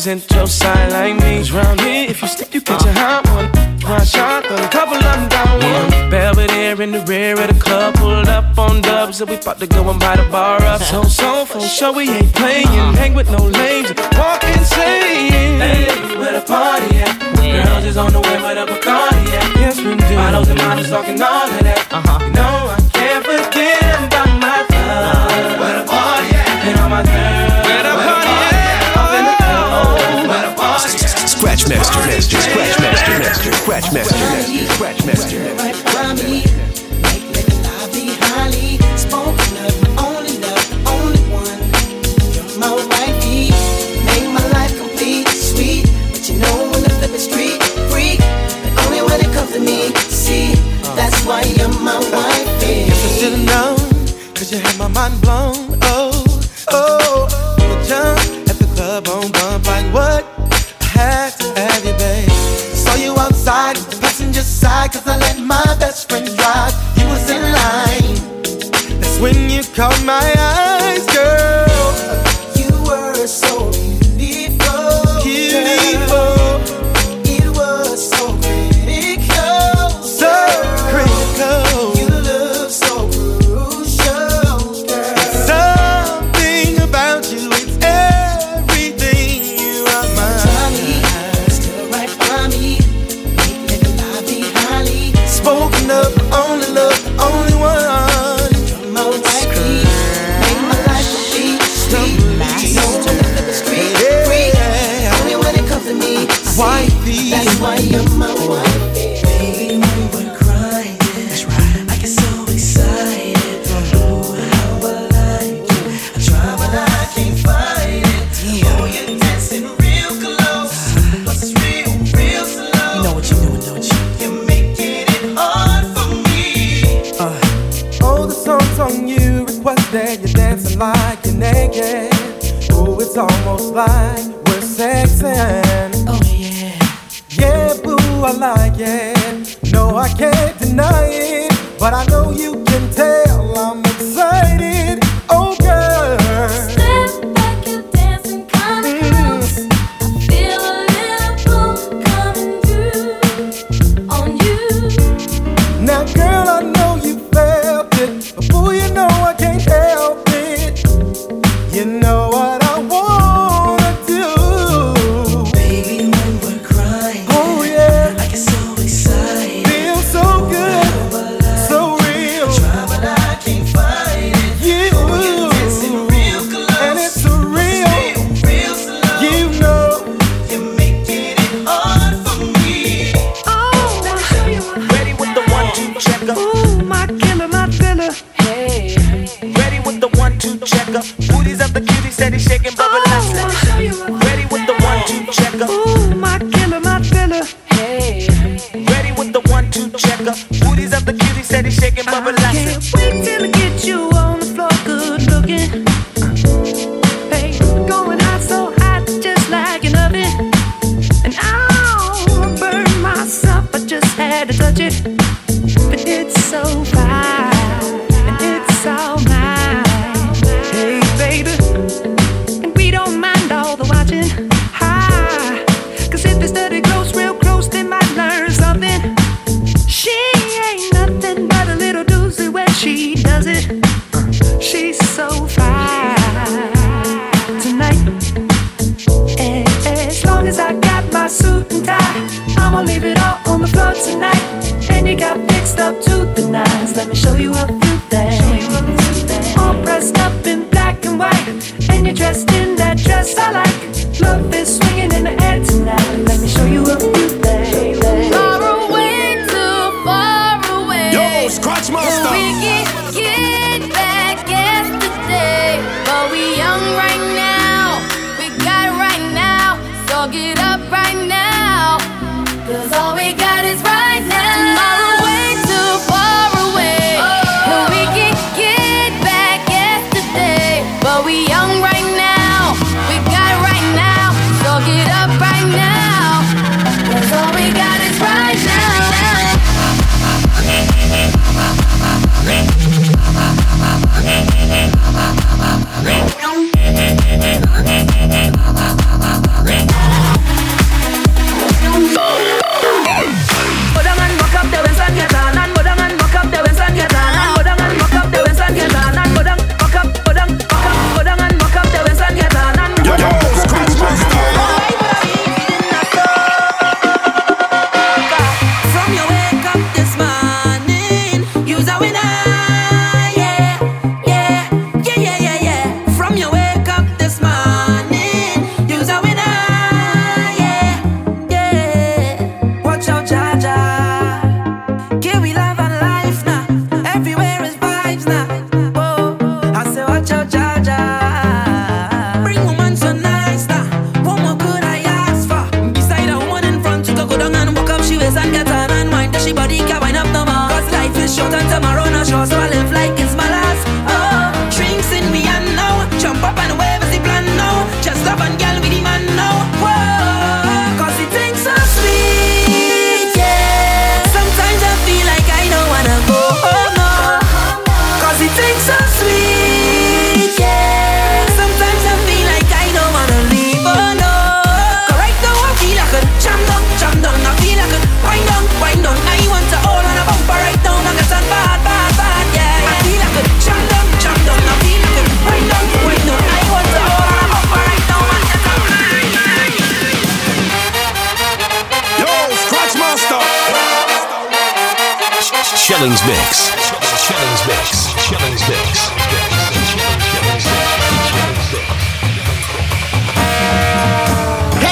Represent 0.00 0.32
your 0.34 0.46
side 0.46 0.92
like 0.92 1.14
me. 1.20 1.38
'Cause 1.38 1.52
round 1.52 1.80
here, 1.80 2.08
if 2.08 2.22
you 2.22 2.28
slip, 2.28 2.54
you 2.54 2.62
catch 2.62 2.86
a 2.86 2.92
hot 2.92 3.28
one. 3.36 3.50
One 3.84 4.06
shot, 4.06 4.44
then 4.48 4.58
a 4.64 4.68
couple 4.68 4.96
of 4.96 5.02
them 5.02 5.28
down 5.28 5.60
one. 5.60 6.10
Belvedere 6.10 6.80
in 6.80 6.92
the 6.92 7.00
rear 7.00 7.34
of 7.38 7.48
the 7.48 7.58
club, 7.64 7.94
pulled 7.94 8.28
up 8.28 8.58
on 8.58 8.80
dubs, 8.80 9.18
so 9.18 9.26
we 9.26 9.34
about 9.34 9.58
to 9.60 9.66
go 9.66 9.90
and 9.90 10.00
buy 10.00 10.16
the 10.16 10.26
bar 10.34 10.62
up. 10.64 10.82
So, 10.82 11.02
so, 11.04 11.44
for 11.44 11.60
sure, 11.60 11.92
we 11.92 12.04
ain't 12.08 12.32
playing. 12.32 12.94
Hang 13.00 13.14
with 13.14 13.30
no 13.30 13.42
lames, 13.60 13.92
walk 14.16 14.42
insane. 14.44 15.60
Hey, 15.60 15.84
where 16.20 16.32
the 16.38 16.44
party 16.46 17.00
at? 17.06 17.14
Girls 17.66 17.84
is 17.84 17.96
on 17.96 18.12
the 18.12 18.20
way, 18.20 18.36
where 18.44 18.54
the 18.54 18.64
Bacardi 18.72 19.24
at? 19.40 19.48
Yes, 19.62 19.76
we 19.84 19.96
do. 19.96 20.14
Bottles 20.16 20.48
and 20.48 20.58
models 20.62 20.88
talking 20.88 21.20
all 21.20 21.48
of 21.56 21.62
that. 21.68 21.80
Uh-huh. 21.92 22.18
You 22.24 22.32
know, 22.38 22.59
Scratch 31.60 31.76
Master, 31.76 32.06
Master, 32.06 32.40
Scratch 32.40 32.80
Master, 32.80 33.18
Master, 33.18 33.52
Scratch 33.52 33.92
Master, 33.92 34.16
Master, 34.16 35.84
Scratch 35.84 36.24
Master. 36.24 36.59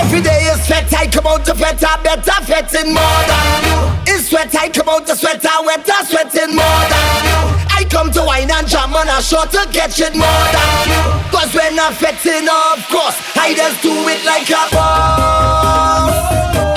Every 0.09 0.23
day 0.23 0.41
is 0.49 0.65
sweat, 0.65 0.89
I 0.95 1.07
come 1.07 1.27
out 1.27 1.45
to 1.45 1.55
sweat, 1.55 1.85
I 1.85 2.03
better 2.03 2.41
sweating 2.49 2.95
more 2.97 3.23
than 3.29 3.61
you. 3.69 4.15
It's 4.17 4.31
sweat, 4.31 4.49
I 4.57 4.71
come 4.71 4.89
out 4.89 5.07
to 5.07 5.15
sweat, 5.15 5.45
I 5.45 5.61
wetter 5.61 6.01
sweating 6.09 6.57
more 6.57 6.85
than 6.89 7.29
you. 7.29 7.41
I 7.69 7.85
come 7.91 8.11
to 8.13 8.23
wine 8.25 8.51
and 8.51 8.67
jam 8.67 8.97
on 8.97 9.07
a 9.07 9.21
shot 9.21 9.53
to 9.53 9.69
get 9.71 9.93
shit 9.93 10.17
more 10.17 10.47
than 10.49 10.89
you. 10.89 11.05
Cause 11.29 11.53
when 11.53 11.79
I'm 11.79 11.93
fetting, 11.93 12.49
of 12.49 12.89
course, 12.89 13.21
I 13.37 13.53
just 13.55 13.83
do 13.83 13.93
it 14.09 14.25
like 14.25 14.49
a 14.49 14.65
boss. 14.73 16.17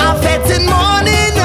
I'm 0.04 0.20
fetting 0.20 0.68
morning 0.68 1.41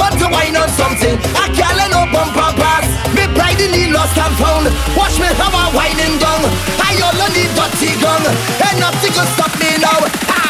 I 0.00 0.08
want 0.08 0.18
to 0.20 0.28
whine 0.32 0.56
on 0.56 0.68
something. 0.70 1.12
I 1.36 1.52
can't 1.52 1.76
let 1.76 1.90
no 1.92 2.08
bumper 2.08 2.56
pass. 2.56 2.88
Me 3.12 3.28
pride 3.36 3.60
in 3.60 3.70
the 3.70 3.92
lost 3.92 4.16
and 4.16 4.32
found. 4.40 4.64
Watch 4.96 5.20
me 5.20 5.28
have 5.28 5.52
a 5.52 5.64
whining 5.76 6.16
down. 6.16 6.40
I 6.80 6.96
only 7.04 7.28
need 7.36 7.52
dirty 7.52 7.92
gun, 8.00 8.24
and 8.24 8.80
nothing 8.80 9.12
can 9.12 9.28
stop 9.36 9.52
me 9.60 9.76
now. 9.76 10.00
Ah. 10.32 10.49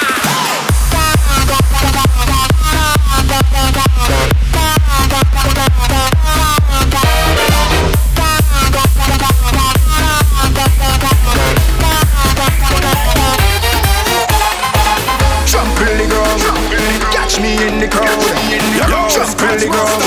Ground, 19.71 20.03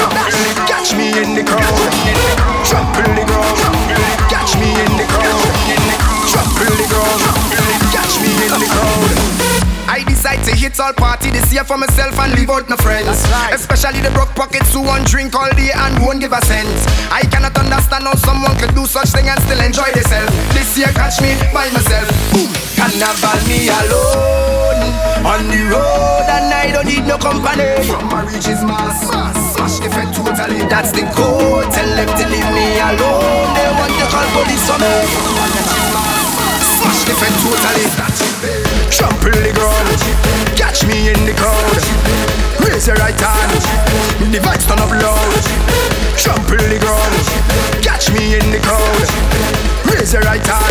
catch 0.67 0.91
me 0.95 1.07
in 1.15 1.35
the 1.35 1.43
crowd. 1.43 1.63
Trample 2.67 3.07
the 3.15 3.23
ground, 3.23 3.57
catch 4.27 4.55
me 4.59 4.69
in 4.75 4.91
the 4.99 5.05
crowd. 5.07 5.47
Trample 6.27 6.75
the 6.75 6.85
ground, 6.91 7.21
catch 7.95 8.19
me 8.19 8.31
in 8.35 8.51
the 8.59 8.67
crowd. 8.67 9.43
I 9.87 10.03
decide 10.07 10.41
to 10.49 10.55
hit 10.55 10.79
all 10.79 10.93
party 10.93 11.29
this 11.29 11.53
year 11.53 11.63
for 11.63 11.77
myself 11.77 12.17
and 12.17 12.33
leave 12.33 12.49
out 12.49 12.67
my 12.67 12.75
friends. 12.77 13.23
Especially 13.51 14.01
the 14.01 14.09
broke 14.09 14.33
pockets 14.33 14.73
who 14.73 14.81
won't 14.81 15.05
drink 15.05 15.35
all 15.35 15.51
day 15.53 15.69
and 15.69 16.01
won't 16.01 16.19
give 16.19 16.33
a 16.33 16.41
cent. 16.45 16.67
I 17.11 17.21
cannot 17.29 17.55
understand 17.57 18.05
how 18.05 18.15
someone 18.15 18.57
could 18.57 18.73
do 18.73 18.85
such 18.87 19.09
thing 19.09 19.29
and 19.29 19.39
still 19.43 19.61
enjoy 19.61 19.91
themselves. 19.93 20.33
This 20.57 20.77
year 20.77 20.89
catch 20.97 21.21
me 21.21 21.37
by 21.53 21.69
myself. 21.69 22.09
Boom. 22.33 22.49
Carnival 22.73 23.39
me 23.45 23.69
alone 23.69 24.81
on 25.29 25.47
the 25.47 25.61
road 25.69 26.25
and 26.25 26.49
I 26.51 26.71
don't 26.73 26.87
need 26.87 27.05
no 27.05 27.17
company. 27.17 27.85
From 27.85 28.09
my 28.09 28.25
reaches 28.25 28.63
mass, 28.65 29.05
smash 29.67 29.79
the 29.79 29.89
fed 29.95 30.13
totally. 30.13 30.59
That's 30.67 30.91
the 30.91 31.03
code. 31.15 31.71
Tell 31.71 31.87
them 31.95 32.07
to 32.07 32.25
leave 32.27 32.49
me 32.51 32.79
alone. 32.83 33.47
They 33.55 33.69
want 33.79 33.93
to 33.95 34.05
call 34.11 34.27
police 34.35 34.67
on 34.67 34.79
me. 34.83 34.93
Smash 36.75 37.03
the 37.07 37.15
fed 37.15 37.33
totally. 37.39 37.87
Trample 38.91 39.31
the 39.31 39.51
ground, 39.55 39.99
catch 40.55 40.85
me 40.85 41.09
in 41.09 41.19
the 41.25 41.33
crowd. 41.33 41.83
Raise 42.67 42.87
your 42.87 42.97
right 42.97 43.19
hand, 43.19 43.51
the 44.31 44.39
vibes 44.39 44.67
turn 44.67 44.79
up 44.79 44.91
loud. 44.91 45.43
Trample 46.19 46.57
the 46.57 46.79
ground, 46.79 47.25
catch 47.81 48.11
me 48.11 48.35
in 48.35 48.45
the 48.51 48.59
crowd. 48.59 49.07
Raise 49.89 50.13
your 50.13 50.21
right 50.23 50.45
hand, 50.45 50.62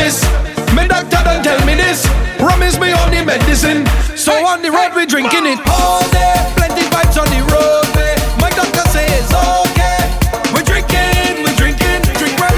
is. 0.00 0.22
My 0.74 0.86
doctor 0.86 1.22
done 1.24 1.42
tell 1.42 1.60
me 1.66 1.74
this. 1.74 2.06
Promise 2.38 2.78
me 2.78 2.92
on 2.92 3.10
the 3.10 3.24
medicine. 3.24 3.86
So 4.16 4.32
on 4.46 4.62
the 4.62 4.70
road 4.70 4.92
we 4.94 5.06
drinking 5.06 5.46
it 5.46 5.60
all 5.68 6.02
day. 6.10 6.34
Plenty 6.56 6.84
vibes 6.92 7.16
on 7.20 7.28
the 7.28 7.40
road. 7.52 7.86
My 8.40 8.50
doctor 8.50 8.84
says 8.90 9.28
okay. 9.32 10.00
We 10.54 10.62
drinking, 10.62 11.44
we 11.44 11.50
drinking. 11.56 12.02
Rum 12.40 12.56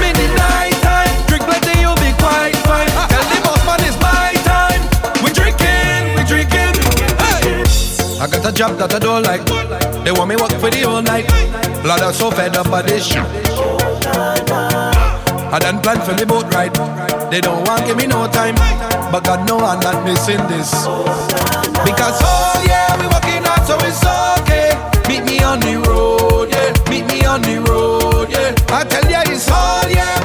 time. 0.81 1.79
You'll 1.81 1.95
be 1.95 2.11
quite 2.19 2.53
the 2.53 3.37
boss 3.43 3.61
man 3.65 3.79
it's 3.83 3.97
my 4.01 4.33
time. 4.43 4.81
We 5.23 5.31
drinking, 5.31 6.15
we 6.15 6.23
drinking. 6.23 6.73
Hey. 7.19 7.63
I 8.19 8.27
got 8.29 8.45
a 8.45 8.51
job 8.51 8.77
that 8.77 8.93
I 8.93 8.99
don't 8.99 9.23
like. 9.23 9.45
They 10.03 10.11
want 10.11 10.29
me 10.29 10.35
work 10.35 10.51
for 10.59 10.69
the 10.69 10.81
whole 10.81 11.01
night. 11.01 11.27
Blood, 11.83 12.01
I'm 12.01 12.13
so 12.13 12.31
fed 12.31 12.55
up 12.55 12.69
by 12.69 12.81
this 12.81 13.05
shit. 13.05 13.52
I 15.53 15.59
done 15.59 15.79
plan 15.83 16.01
for 16.01 16.13
the 16.13 16.25
boat 16.25 16.51
ride. 16.51 16.73
They 17.29 17.39
don't 17.39 17.63
want 17.67 17.85
give 17.85 17.95
me 17.95 18.07
no 18.07 18.25
time, 18.25 18.55
but 19.11 19.23
God 19.23 19.47
know 19.47 19.59
I'm 19.59 19.79
not 19.79 20.03
missing 20.03 20.41
this. 20.49 20.73
Because 21.85 22.17
oh 22.25 22.63
yeah, 22.65 22.97
we 22.97 23.05
walking 23.05 23.45
out, 23.45 23.61
so 23.69 23.77
it's 23.85 24.01
okay. 24.41 24.73
Meet 25.07 25.25
me 25.29 25.43
on 25.43 25.59
the 25.59 25.77
road, 25.85 26.49
yeah. 26.49 26.73
Meet 26.89 27.05
me 27.05 27.23
on 27.25 27.43
the 27.43 27.61
road, 27.69 28.31
yeah. 28.31 28.55
I 28.73 28.83
tell 28.83 29.05
ya 29.05 29.21
it's 29.27 29.47
all 29.51 29.85
yeah, 29.93 30.22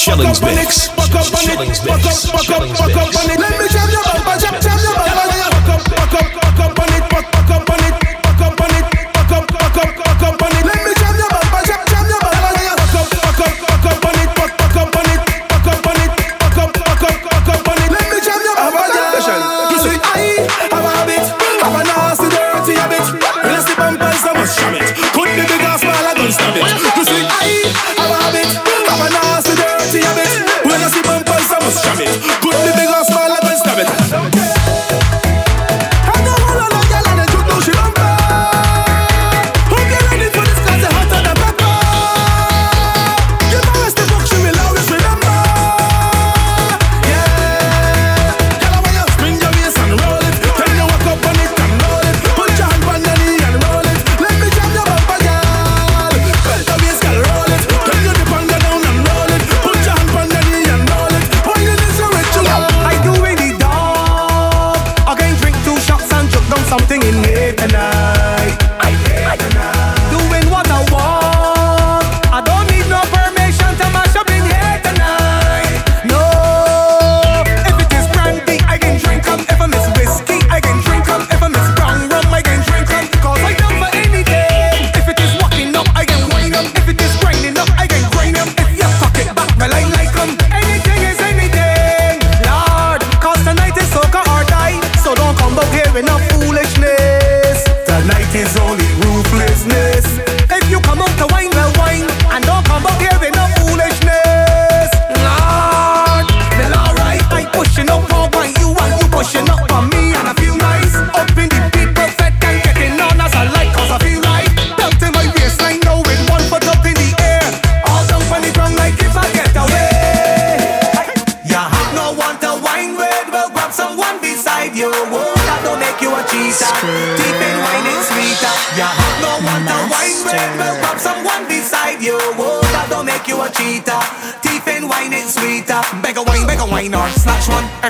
Shillings 0.00 0.40
mix. 0.40 0.88
Shillings 1.44 1.84
mix. 1.84 2.89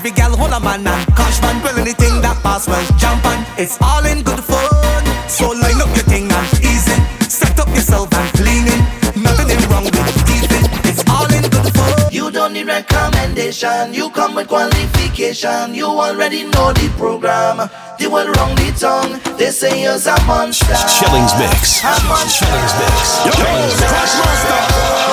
Every 0.00 0.12
gal 0.12 0.34
hold 0.34 0.50
a 0.52 0.60
man 0.60 0.86
and 0.86 1.06
cash 1.14 1.42
man. 1.42 1.60
Well, 1.62 1.76
anything 1.76 2.22
that 2.24 2.40
pass 2.40 2.64
well, 2.66 2.80
jump 2.96 3.20
on. 3.28 3.44
It's 3.60 3.76
all 3.84 4.00
in 4.08 4.24
good 4.24 4.40
fun. 4.40 5.04
So 5.28 5.52
line 5.52 5.76
up 5.76 5.92
your 5.92 6.08
thing 6.08 6.24
and 6.24 6.48
easy. 6.64 6.96
it. 6.96 7.28
Set 7.28 7.60
up 7.60 7.68
yourself 7.68 8.08
and 8.08 8.32
lean 8.40 8.64
in. 8.64 8.80
Nothing 9.20 9.60
wrong 9.68 9.84
with 9.84 10.24
teasing. 10.24 10.64
It's 10.88 11.04
all 11.04 11.28
in 11.28 11.44
good 11.52 11.68
fun. 11.76 12.08
You 12.08 12.32
don't 12.32 12.56
need 12.56 12.64
recommendation. 12.64 13.92
You 13.92 14.08
come 14.08 14.34
with 14.34 14.48
qualification. 14.48 15.74
You 15.76 15.92
already 15.92 16.48
know 16.48 16.72
the 16.72 16.88
program. 16.96 17.68
They 18.00 18.08
will 18.08 18.32
wrong 18.40 18.56
the 18.56 18.72
tongue. 18.72 19.20
They 19.36 19.52
say 19.52 19.84
you're 19.84 20.00
a 20.00 20.16
monster. 20.24 20.80
Shelling's 20.88 21.36
mix. 21.36 21.84
A 21.84 21.92
monster. 22.08 22.48
Shelling's 22.48 22.72
mix. 22.80 23.20
Yo, 23.28 23.32
Shelling's 23.36 23.76
mix. 23.76 24.16
Monster. 24.16 25.10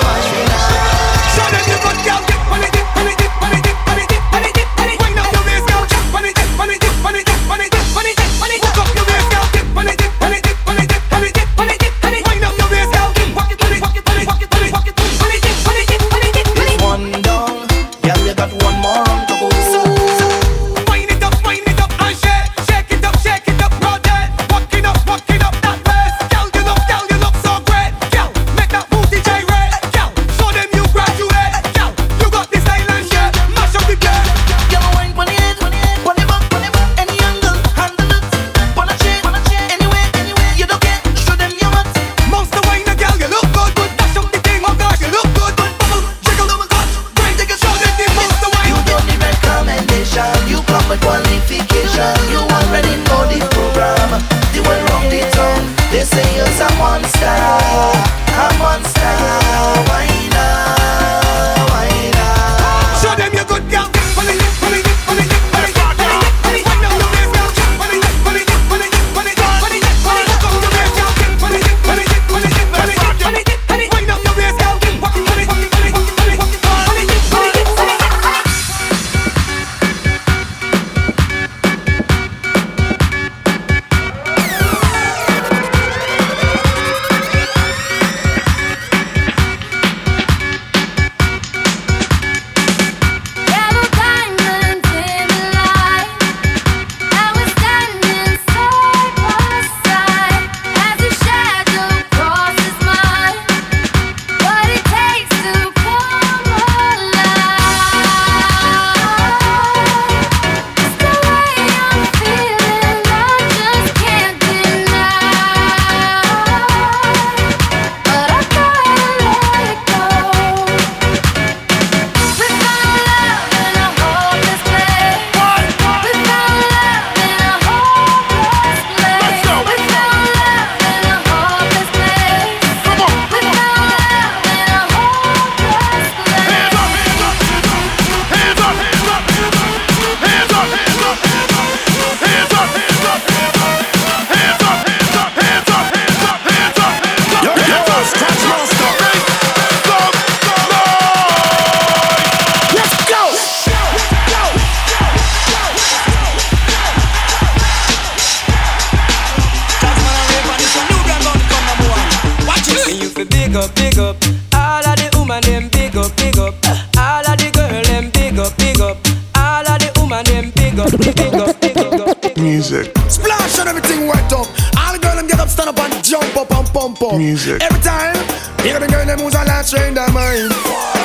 Music. 172.38 172.92
Splash 173.08 173.60
and 173.60 173.70
everything 173.70 174.08
wet 174.08 174.32
up. 174.34 174.48
All 174.76 174.92
the 174.92 175.00
girl 175.02 175.16
them 175.16 175.28
get 175.28 175.40
up, 175.40 175.48
stand 175.48 175.70
up 175.70 175.80
and 175.80 176.04
jump 176.04 176.36
up 176.36 176.52
and 176.52 176.68
pump 176.68 177.02
up. 177.02 177.16
Music. 177.16 177.62
Every 177.64 177.80
time, 177.82 178.16
hear 178.60 178.80
the 178.80 178.88
girl 178.88 179.06
them 179.06 179.20
who's 179.20 179.34
a 179.34 179.44
last 179.46 179.72
train 179.72 179.94
their 179.94 180.12
mind. 180.12 180.52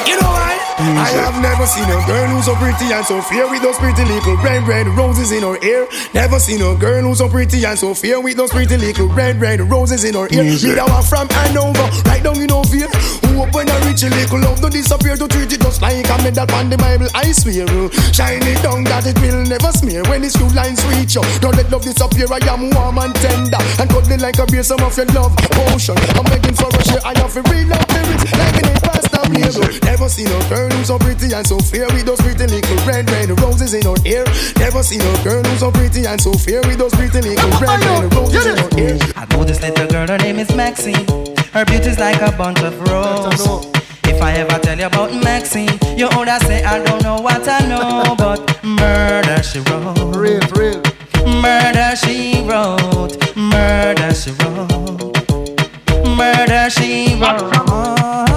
You 0.06 0.18
know 0.18 0.26
why? 0.26 0.58
Music. 0.82 0.98
I 0.98 1.08
have 1.22 1.40
never 1.40 1.66
seen 1.66 1.84
a 1.84 2.06
girl 2.06 2.26
who's 2.34 2.46
so 2.46 2.54
pretty 2.56 2.92
and 2.92 3.06
so 3.06 3.22
fair 3.22 3.46
with 3.48 3.62
those 3.62 3.78
pretty 3.78 4.04
little 4.04 4.36
red, 4.38 4.66
red 4.66 4.88
roses 4.88 5.30
in 5.30 5.42
her 5.42 5.56
ear. 5.62 5.86
Never 6.12 6.38
seen 6.40 6.60
a 6.62 6.74
girl 6.74 7.02
who's 7.02 7.18
so 7.18 7.28
pretty 7.28 7.64
and 7.64 7.78
so 7.78 7.94
fair 7.94 8.20
with 8.20 8.36
those 8.36 8.50
pretty 8.50 8.76
little 8.76 9.08
red, 9.08 9.40
red 9.40 9.60
roses 9.70 10.02
in 10.04 10.14
her 10.14 10.26
ear. 10.32 10.42
Music. 10.42 10.70
Me 10.70 10.74
that 10.74 10.88
one 10.88 11.04
from 11.04 11.28
Hanover, 11.30 11.86
right 12.10 12.22
down 12.22 12.40
in 12.40 12.48
no 12.48 12.62
fear. 13.32 13.38
Who 13.38 13.42
up 13.42 13.54
when 13.54 13.68
I 13.68 13.78
reach 13.86 14.02
a 14.02 14.08
little 14.08 14.40
love 14.40 14.60
to 14.60 14.70
disappear 14.70 15.16
to 15.16 15.28
treat 15.28 15.52
it 15.52 15.60
just 15.60 15.82
like 15.82 16.08
a 16.08 16.16
medal 16.22 16.54
on 16.54 16.70
the 16.70 16.76
Bible. 16.76 17.08
I 17.14 17.32
swear, 17.32 17.64
uh, 17.64 17.88
shine 18.12 18.42
it 18.42 18.62
down 18.62 18.84
that 18.84 19.06
it 19.06 19.18
will 19.20 19.42
never 19.44 19.72
smear 19.72 20.02
when 20.08 20.24
it's 20.24 20.34
two 20.34 20.48
lines 20.52 20.84
reach 20.86 21.14
you. 21.14 21.22
Don't 21.40 21.56
let 21.56 21.70
love 21.70 21.82
disappear. 21.82 22.26
I 22.30 22.40
am 22.48 22.70
warm 22.70 22.98
and 22.98 23.14
tender 23.16 23.60
and 23.80 23.88
cuddly 23.90 24.16
like 24.18 24.38
a 24.38 24.46
beer. 24.46 24.62
Some 24.62 24.80
of 24.80 24.96
your 24.96 25.06
love 25.16 25.34
potion. 25.36 25.96
I'm 26.16 26.24
begging 26.28 26.54
for 26.54 26.68
a 26.68 26.82
share. 26.84 27.04
I 27.04 27.16
have 27.18 27.32
to 27.34 27.42
real 27.48 27.68
love 27.68 27.88
lyrics 27.88 28.32
like 28.32 28.58
an 28.62 28.76
pasta 28.80 29.20
flavor. 29.26 29.66
Never 29.84 30.08
seen 30.08 30.28
a 30.28 30.38
girl 30.48 30.70
who's 30.70 30.86
so 30.88 30.98
pretty 30.98 31.32
and 31.32 31.46
so 31.46 31.58
fair 31.58 31.86
with 31.92 32.06
those 32.06 32.20
pretty 32.20 32.46
little 32.46 32.78
red, 32.86 33.10
red 33.10 33.28
roses 33.40 33.74
in 33.74 33.82
her 33.82 33.96
hair. 34.04 34.24
Never 34.58 34.82
seen 34.82 35.00
a 35.00 35.12
girl 35.24 35.42
who's 35.42 35.60
so 35.60 35.70
pretty 35.72 36.04
and 36.06 36.20
so 36.20 36.32
fair 36.32 36.60
with 36.62 36.78
those 36.78 36.94
pretty 36.94 37.20
little 37.20 37.50
red, 37.60 37.80
red 37.80 38.14
roses 38.14 38.46
in 38.46 38.56
her 38.56 38.70
ear. 38.78 38.96
I 39.16 39.24
know 39.32 39.44
this 39.44 39.60
little 39.60 39.88
girl, 39.88 40.06
her 40.06 40.18
name 40.18 40.38
is 40.38 40.54
Maxine. 40.54 41.06
Her 41.52 41.64
beauty's 41.66 41.98
like 41.98 42.20
a 42.22 42.32
bunch 42.36 42.60
of 42.62 42.80
roses. 42.88 43.66
If 44.04 44.22
I 44.22 44.32
ever 44.32 44.58
tell 44.60 44.78
you 44.78 44.86
about 44.86 45.12
Maxine, 45.22 45.78
you 45.96 46.08
older 46.16 46.38
say 46.46 46.64
I 46.64 46.82
don't 46.82 47.02
know 47.02 47.16
what 47.20 47.46
I 47.46 47.66
know, 47.66 48.14
but 48.18 48.64
murder 48.64 49.42
she 49.42 49.60
wrote. 49.60 50.16
Real, 50.16 50.40
real. 50.56 50.82
Murder 51.42 51.94
she 51.96 52.42
wrote. 52.48 53.36
Murder 53.36 54.14
she 54.14 54.30
wrote. 54.30 55.12
Murder 56.16 56.70
she 56.70 57.20
wrote. 57.20 58.31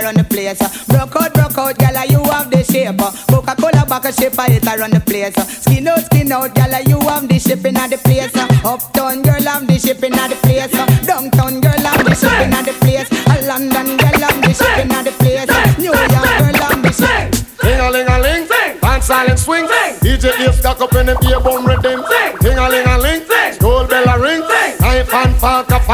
Around 0.00 0.16
the 0.16 0.24
place. 0.24 0.60
Uh. 0.60 0.68
Broke 0.88 1.16
out, 1.16 1.34
broke 1.34 1.58
out, 1.58 1.78
gala, 1.78 2.00
uh, 2.00 2.04
you 2.04 2.22
have 2.30 2.50
the 2.50 2.64
shape. 2.64 3.00
Uh. 3.00 3.12
Coca-Cola 3.28 3.84
bottle 3.86 4.12
shape, 4.12 4.38
I 4.38 4.48
hit 4.48 4.66
around 4.66 4.92
the 4.92 5.00
place. 5.00 5.34
Skin 5.62 5.88
out, 5.88 6.04
skin 6.06 6.32
out, 6.32 6.54
gala, 6.54 6.80
you 6.86 6.98
have 7.08 7.28
the 7.28 7.38
shape 7.38 7.64
in 7.64 7.74
the 7.74 7.98
place. 8.02 8.32
Uptown 8.64 9.22
girl 9.22 9.42
have 9.42 9.66
the 9.66 9.78
shape 9.78 10.02
in 10.02 10.12
the 10.12 10.36
place. 10.42 10.72
Downtown 11.06 11.60
girl 11.60 11.84
have 11.84 12.04
the 12.04 12.14
shape 12.14 12.40
in 12.40 12.50
the 12.50 12.74
place. 12.80 13.08
A 13.28 13.46
London 13.46 13.96
girl 13.96 14.20
have 14.24 14.40
the 14.40 14.52
shape 14.52 14.78
in 14.80 14.88
the 14.88 15.12
place. 15.20 15.48
New 15.78 15.92
York 15.92 16.08
girl 16.08 16.60
have 16.64 16.82
the 16.82 16.92
shape. 16.92 17.30
Ding 17.60 17.80
a 17.80 17.90
ling 17.90 18.08
a 18.08 18.18
ling, 18.18 18.48
and 18.82 19.02
silent 19.02 19.38
swing. 19.38 19.66
DJ 20.00 20.36
Dave 20.38 20.54
stuck 20.54 20.80
up 20.80 20.94
in 20.94 21.06
the 21.06 21.16
ear 21.28 21.40
bone 21.40 21.64
rhythm. 21.64 22.00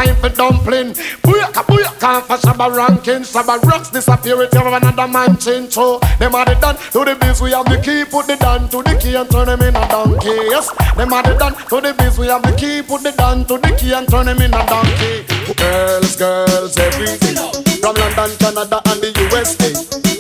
Fine 0.07 0.17
for 0.21 0.29
dumpling. 0.37 0.93
Booyaka 1.23 1.63
booyaka 1.67 2.23
for 2.23 2.37
Shabba 2.37 2.75
ranking. 2.75 3.23
Shabba 3.23 3.63
rocks 3.65 3.91
disappear 3.91 4.37
with 4.37 4.55
every 4.55 4.73
another 4.73 5.09
man 5.09 5.37
chin 5.37 5.71
so 5.71 5.99
Them 6.19 6.35
are 6.35 6.45
the 6.45 6.55
done 6.55 6.77
to 6.77 7.05
the 7.05 7.17
biz, 7.21 7.41
we 7.41 7.51
have 7.53 7.67
the 7.67 7.81
key. 7.81 8.05
Put 8.05 8.27
the 8.27 8.37
down 8.37 8.69
to 8.71 8.83
the 8.83 8.99
key 8.99 9.15
and 9.17 9.31
turn 9.31 9.47
them 9.47 9.63
in 9.63 9.77
a 9.77 9.89
donkey. 9.89 10.37
Yes, 10.51 10.71
them 10.97 11.13
are 11.13 11.23
the 11.23 11.35
done 11.39 11.55
to 11.55 11.81
the 11.81 11.95
biz, 11.99 12.19
we 12.19 12.27
have 12.27 12.43
the 12.43 12.53
key. 12.57 12.83
Put 12.83 13.03
the 13.03 13.13
down 13.13 13.45
to 13.47 13.59
the 13.59 13.77
key 13.79 13.93
and 13.93 14.09
turn 14.09 14.27
them 14.27 14.41
in 14.41 14.55
a 14.55 14.67
donkey. 14.67 15.25
Girls, 15.55 16.17
girls, 16.17 16.77
everything. 16.79 17.37
From 17.81 17.95
London, 17.97 18.31
Canada, 18.39 18.81
and 18.87 19.01
the 19.01 19.11
USA. 19.31 20.16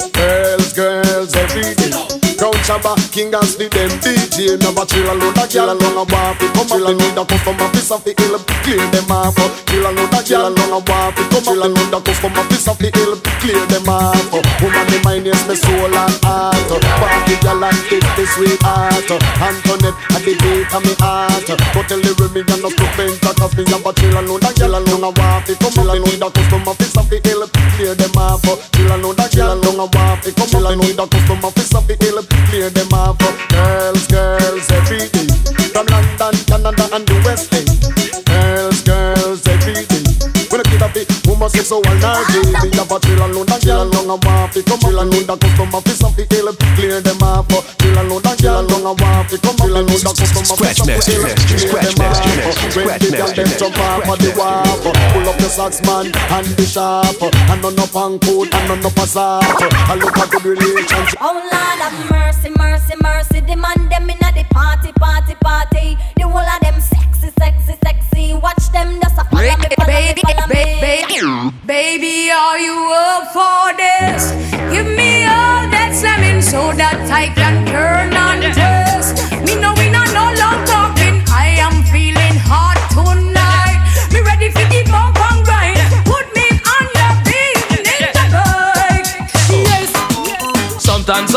Shabba, 2.77 2.93
King 3.12 3.33
and 3.33 3.49
Sleep, 3.49 3.72
them 3.72 3.89
DJ 4.05 4.61
Never 4.61 4.85
chill 4.85 5.09
alone, 5.09 5.33
that 5.33 5.49
girl 5.49 5.72
alone 5.72 5.97
a 5.97 6.05
it. 6.05 6.53
Come 6.53 6.72
up, 6.77 6.93
need 6.93 7.16
a 7.16 7.24
customer, 7.24 7.68
piece 7.72 7.89
of 7.89 8.05
the 8.05 8.12
hill. 8.20 8.37
Clear 8.64 8.85
them 8.93 9.09
off 9.09 9.37
Chill 9.64 9.81
alone, 9.81 10.11
that 10.12 10.29
girl 10.29 10.53
alone 10.53 10.77
a 10.77 10.81
it. 10.85 11.27
Come 11.33 11.49
up, 11.57 11.72
need 11.72 11.95
a 11.95 11.99
customer, 12.05 12.45
piece 12.53 12.68
of 12.68 12.77
the 12.77 12.89
hill. 12.93 13.16
Clear 13.41 13.64
them 13.72 13.89
off 13.89 14.29
Woman, 14.61 14.87
the 14.93 14.99
mind 15.09 15.24
is 15.24 15.41
my 15.49 15.57
soul 15.57 15.89
and 15.89 16.16
heart. 16.20 16.68
Party 17.01 17.37
girl 17.41 17.64
and 17.64 17.81
it 17.89 18.05
the 18.12 18.24
sweetheart 18.37 19.09
Antoinette, 19.41 19.97
at 20.12 20.20
the 20.20 20.33
beat 20.37 20.68
of 20.68 20.83
me 20.85 20.93
heart. 21.01 21.49
But 21.49 21.85
tell 21.89 22.01
the 22.01 22.12
rhythm, 22.20 22.45
and 22.45 22.61
not 22.61 22.77
to 22.77 22.87
Cause 23.41 23.57
me 23.57 23.64
have 23.72 23.87
a 23.89 23.91
chill 23.97 24.16
alone, 24.20 24.41
that 24.45 24.53
girl 24.61 24.77
alone 24.77 25.05
a 25.05 25.11
it. 25.49 25.57
Come 25.64 25.81
up, 25.81 25.97
need 25.97 26.20
a 26.20 26.29
customer, 26.29 26.74
piece 26.77 26.97
of 26.97 27.09
the 27.09 27.18
hill 27.24 27.49
Clear 27.77 27.95
them 27.95 28.16
off. 28.16 28.41
Chill 28.72 28.89
alone, 28.89 29.16
that 29.16 29.37
girl 29.37 29.53
alone 29.53 29.81
a 29.81 29.85
walk 29.85 30.24
it 30.24 30.33
Come 30.33 30.64
up, 30.64 30.79
need 30.81 30.97
a 30.97 31.07
customer, 31.07 31.53
piece 31.53 31.74
of 31.77 31.87
the 31.87 31.93
hill 32.01 32.24
Clear 32.49 32.70
them 32.70 32.89
off. 32.97 33.20
Girls, 33.53 34.07
girls, 34.09 34.64
so 41.67 41.83
all 41.83 41.99
night. 41.99 42.23
Me 42.62 42.71
have 42.79 42.91
a 42.91 42.97
chill 43.03 43.19
alone, 43.19 43.47
that 43.51 43.62
girl. 43.67 43.87
Alone 43.87 44.11
a 44.11 44.17
walk 44.27 44.57
it 44.57 44.67
Come 44.67 44.79
chill 44.81 44.99
alone, 44.99 45.27
that 45.27 45.39
customer, 45.39 45.81
piece 45.83 46.03
of 46.03 46.14
the 46.17 46.25
hill 46.31 46.51
Clear 46.75 47.01
them 47.01 47.23
off 47.23 47.47
Chill 47.79 47.99
alone, 47.99 48.23
that 48.23 48.39
girl 48.43 48.62
alone 48.62 48.87
a 48.87 48.93
walk 48.99 49.31
it 49.31 49.43
Come 49.43 49.57
chill 49.59 49.75
alone, 49.75 50.03
that 50.03 50.17
customer, 50.17 50.55
Scratch 50.59 50.81
piece 50.81 50.81
of 50.81 50.87
the 50.87 51.03
hill 51.07 51.23
master, 51.23 51.59
Clear 51.59 51.83
them 51.83 51.95
master, 51.99 52.35
off 52.47 52.59
master, 52.59 52.83
When 52.83 52.99
the 52.99 53.09
girl 53.14 53.27
master, 53.27 53.45
them 53.47 53.51
jump 53.59 53.79
off 53.79 54.09
of 54.11 54.19
the 54.19 54.31
wharf 54.35 54.83
Pull 54.83 55.27
up 55.27 55.37
the 55.39 55.49
socks 55.51 55.81
man 55.87 56.07
and 56.11 56.49
the 56.59 56.67
sharp 56.67 57.21
And 57.23 57.61
none 57.62 57.79
up 57.79 57.95
on 57.95 58.19
coat 58.19 58.51
and 58.51 58.64
none 58.67 58.87
up 58.87 58.99
a 58.99 59.07
soft 59.07 59.62
I 59.87 59.95
look 59.95 60.19
at 60.19 60.31
good 60.31 60.45
relationship. 60.45 61.19
Oh 61.21 61.35
Lord 61.35 61.79
have 61.79 62.11
mercy, 62.11 62.51
mercy, 62.59 62.95
mercy. 63.03 63.41
The 63.41 63.57
man 63.57 63.89
them 63.89 64.11
inna 64.11 64.33
the 64.35 64.45
party, 64.51 64.93
party, 64.93 65.35
party. 65.41 65.97
The 66.17 66.27
whole 66.27 66.41
of 66.41 66.61
them 66.61 66.81
sexy, 66.81 66.87
sexy, 66.87 66.97
sexy. 66.97 67.06
Watch 68.47 68.71
them 68.71 69.01
just 69.01 69.19
a 69.19 69.25
follow 69.25 69.43
me, 69.43 69.67
follow 69.75 69.91
me, 69.91 70.23
follow 70.23 70.47
me. 70.47 70.79
Baby, 70.81 71.51
baby, 71.67 72.31
are 72.31 72.61
you 72.61 72.79
up 72.95 73.33
for 73.35 73.75
this? 73.75 74.31
Give 74.71 74.87
me 74.87 75.25
all 75.27 75.67
that 75.75 75.91
slamming 75.93 76.41
so 76.41 76.71
that 76.79 77.11
I 77.11 77.27
can 77.35 77.67
turn 77.67 78.15
on 78.15 78.26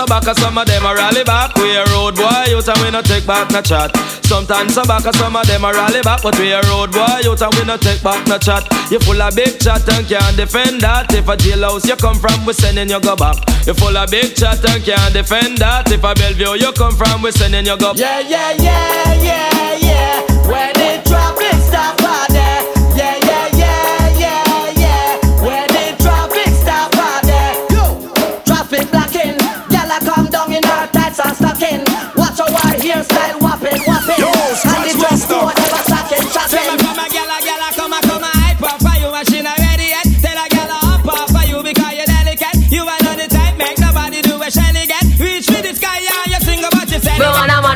Back, 0.10 0.24
some 0.40 0.58
of 0.58 0.66
them 0.66 0.86
a 0.86 0.96
rally 0.96 1.24
back. 1.24 1.54
We 1.54 1.70
a 1.78 1.86
road 1.94 2.16
boy, 2.16 2.50
you 2.50 2.58
and 2.58 2.82
we 2.82 2.90
no 2.90 3.00
take 3.04 3.28
back 3.28 3.52
no 3.52 3.62
chat. 3.62 3.96
Sometimes 4.26 4.76
I 4.76 4.84
back, 4.88 5.06
some 5.14 5.36
of 5.36 5.46
them 5.46 5.64
a 5.64 5.72
rally 5.72 6.02
back, 6.02 6.24
but 6.24 6.38
we 6.40 6.52
a 6.52 6.62
road 6.64 6.92
boy, 6.92 7.22
you 7.22 7.38
and 7.38 7.54
we 7.54 7.64
no 7.64 7.78
take 7.78 8.02
back 8.02 8.26
no 8.28 8.40
chat. 8.40 8.66
You 8.90 8.98
full 8.98 9.22
of 9.22 9.36
big 9.36 9.60
chat 9.60 9.88
and 9.88 10.08
can't 10.08 10.36
defend 10.36 10.82
that. 10.82 11.14
If 11.14 11.28
a 11.30 11.38
jailhouse 11.38 11.86
you 11.86 11.96
come 11.96 12.18
from, 12.18 12.44
we 12.44 12.54
sending 12.54 12.90
you 12.90 13.00
go 13.00 13.16
back. 13.16 13.38
You 13.68 13.76
full 13.76 13.96
of 13.96 14.10
big 14.10 14.36
chat 14.36 14.58
and 14.66 14.84
can't 14.84 15.14
defend 15.14 15.60
that. 15.60 15.92
If 15.92 16.04
a 16.04 16.16
Bellevue 16.16 16.58
you 16.58 16.72
come 16.74 16.96
from, 16.98 17.22
we 17.22 17.32
sending 17.32 17.68
you 17.68 17.78
go. 17.78 17.94
Yeah, 17.94 18.20
yeah, 18.20 18.52
yeah, 18.58 19.14
yeah, 19.14 19.78
yeah. 19.78 20.48
When 20.50 20.74
the 20.74 21.06
traffic 21.06 21.54
stop 21.70 22.02
out 22.02 22.34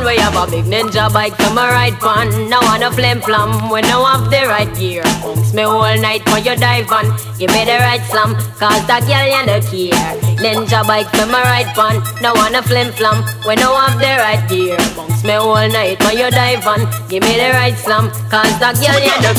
man 0.04 0.16
where 0.16 0.20
have 0.20 0.36
a 0.36 0.44
a 0.44 0.52
big 0.52 0.66
ninja 0.66 1.12
bike 1.12 1.36
to 1.38 1.50
my 1.54 1.70
right 1.72 1.98
pan. 2.00 2.50
Now 2.50 2.62
wanna 2.62 2.92
flim 2.92 3.22
flam 3.22 3.70
when 3.70 3.86
I 3.86 4.18
have 4.18 4.30
the 4.30 4.48
right 4.48 4.72
gear. 4.76 5.04
Bounce 5.22 5.54
me 5.54 5.64
all 5.64 5.98
night 6.00 6.26
when 6.32 6.44
you 6.44 6.56
dive 6.56 6.92
on. 6.92 7.06
Give 7.40 7.50
me 7.52 7.66
the 7.66 7.78
right 7.80 8.04
slam, 8.10 8.36
cause 8.60 8.84
that 8.88 9.04
girl 9.08 9.26
you 9.26 9.44
no 9.48 9.60
care. 9.70 10.16
Ninja 10.44 10.86
bike 10.86 11.10
to 11.12 11.26
my 11.26 11.42
right 11.44 11.70
pan. 11.76 12.04
Now 12.22 12.36
wanna 12.36 12.62
flim 12.64 12.92
flam 12.94 13.24
when 13.46 13.60
I 13.60 13.88
have 13.88 14.00
the 14.00 14.12
right 14.20 14.44
gear. 14.50 14.78
Bounce 14.96 15.24
me 15.24 15.34
all 15.34 15.68
night 15.70 16.00
when 16.04 16.18
you 16.18 16.30
dive 16.30 16.66
on. 16.68 16.82
Give 17.10 17.24
me 17.24 17.36
the 17.36 17.52
right 17.54 17.78
slam, 17.78 18.10
cause 18.30 18.56
that 18.60 18.76
girl 18.80 19.00
you 19.00 19.18
no 19.24 19.32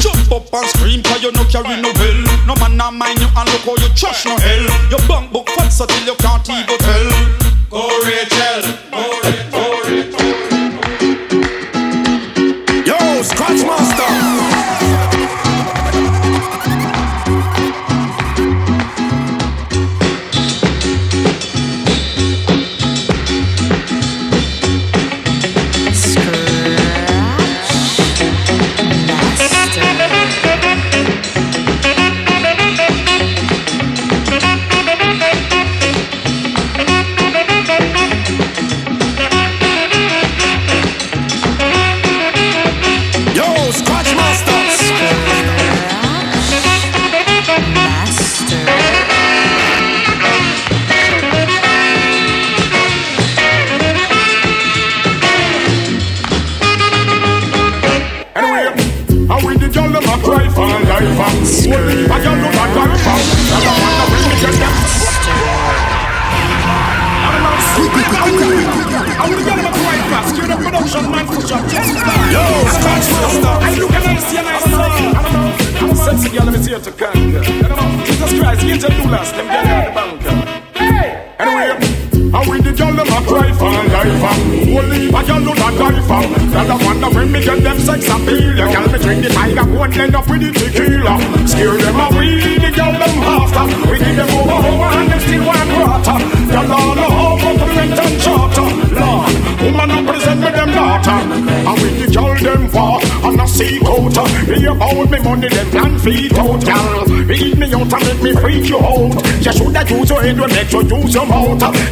Jump 0.00 0.32
up 0.32 0.54
and 0.54 0.66
scream 0.70 1.02
cause 1.02 1.22
you 1.22 1.30
no 1.32 1.44
carry 1.44 1.76
no 1.76 1.92
hell 1.92 2.18
No 2.46 2.54
man 2.56 2.74
not 2.78 2.94
mind 2.94 3.20
you 3.20 3.28
and 3.36 3.48
look 3.52 3.68
how 3.68 3.76
you 3.76 3.92
trash 3.92 4.24
no 4.24 4.32
hell 4.38 4.64
Your 4.88 5.02
bank 5.06 5.30
book 5.30 5.46
fat 5.50 5.68
so 5.68 5.84
till 5.84 6.06
you 6.06 6.14
can't 6.16 6.48
even 6.48 6.78
tell 6.80 7.50
Go 7.68 7.84
Rachel, 8.02 8.64
go 8.90 9.04
Rachel, 9.20 9.49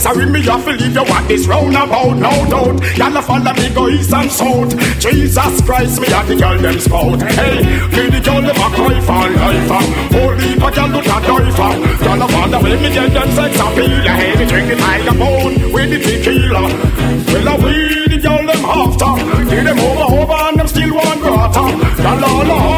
Sorry, 0.09 0.25
me 0.25 0.41
have 0.45 0.65
to 0.65 0.73
leave 0.73 0.95
you 0.95 1.05
at 1.05 1.29
this 1.29 1.47
roundabout, 1.47 2.17
no 2.17 2.33
doubt. 2.49 2.81
Y'all 2.97 3.21
follow 3.21 3.53
me 3.53 3.69
go 3.75 3.89
east 3.91 4.11
and 4.15 4.33
south. 4.33 4.73
Jesus 4.99 5.61
Christ, 5.61 6.01
me 6.01 6.09
have 6.09 6.27
the 6.27 6.35
girl 6.35 6.57
them 6.57 6.81
spout. 6.81 7.21
Hey, 7.21 7.61
me 7.93 8.09
the 8.09 8.21
girl 8.25 8.41
them 8.41 8.57
a 8.57 8.69
cry 8.73 9.01
for 9.05 9.29
life. 9.37 9.69
Holy, 10.09 10.59
but 10.59 10.75
y'all 10.77 10.89
do 10.89 11.05
not 11.05 11.23
die 11.29 11.51
for. 11.53 11.77
Y'all 12.09 12.27
follow 12.27 12.63
me, 12.63 12.73
me 12.81 12.89
get 12.89 13.13
them 13.13 13.29
sex 13.37 13.61
appeal. 13.61 14.01
Hey, 14.17 14.33
me 14.39 14.47
drink 14.49 14.69
the 14.73 14.77
tiger 14.77 15.13
bone 15.13 15.73
with 15.77 15.91
the 15.93 15.99
tequila. 16.01 16.63
Well, 17.29 17.49
I 17.49 17.57
will 17.61 18.09
the 18.09 18.17
girl 18.17 18.47
them 18.49 18.65
after. 18.65 19.13
Feel 19.45 19.65
them 19.65 19.79
over, 19.79 20.25
over, 20.25 20.33
and 20.33 20.59
them 20.59 20.69
still 20.69 20.95
want 20.95 21.21
water. 21.21 21.69
Y'all 22.01 22.25
all 22.25 22.78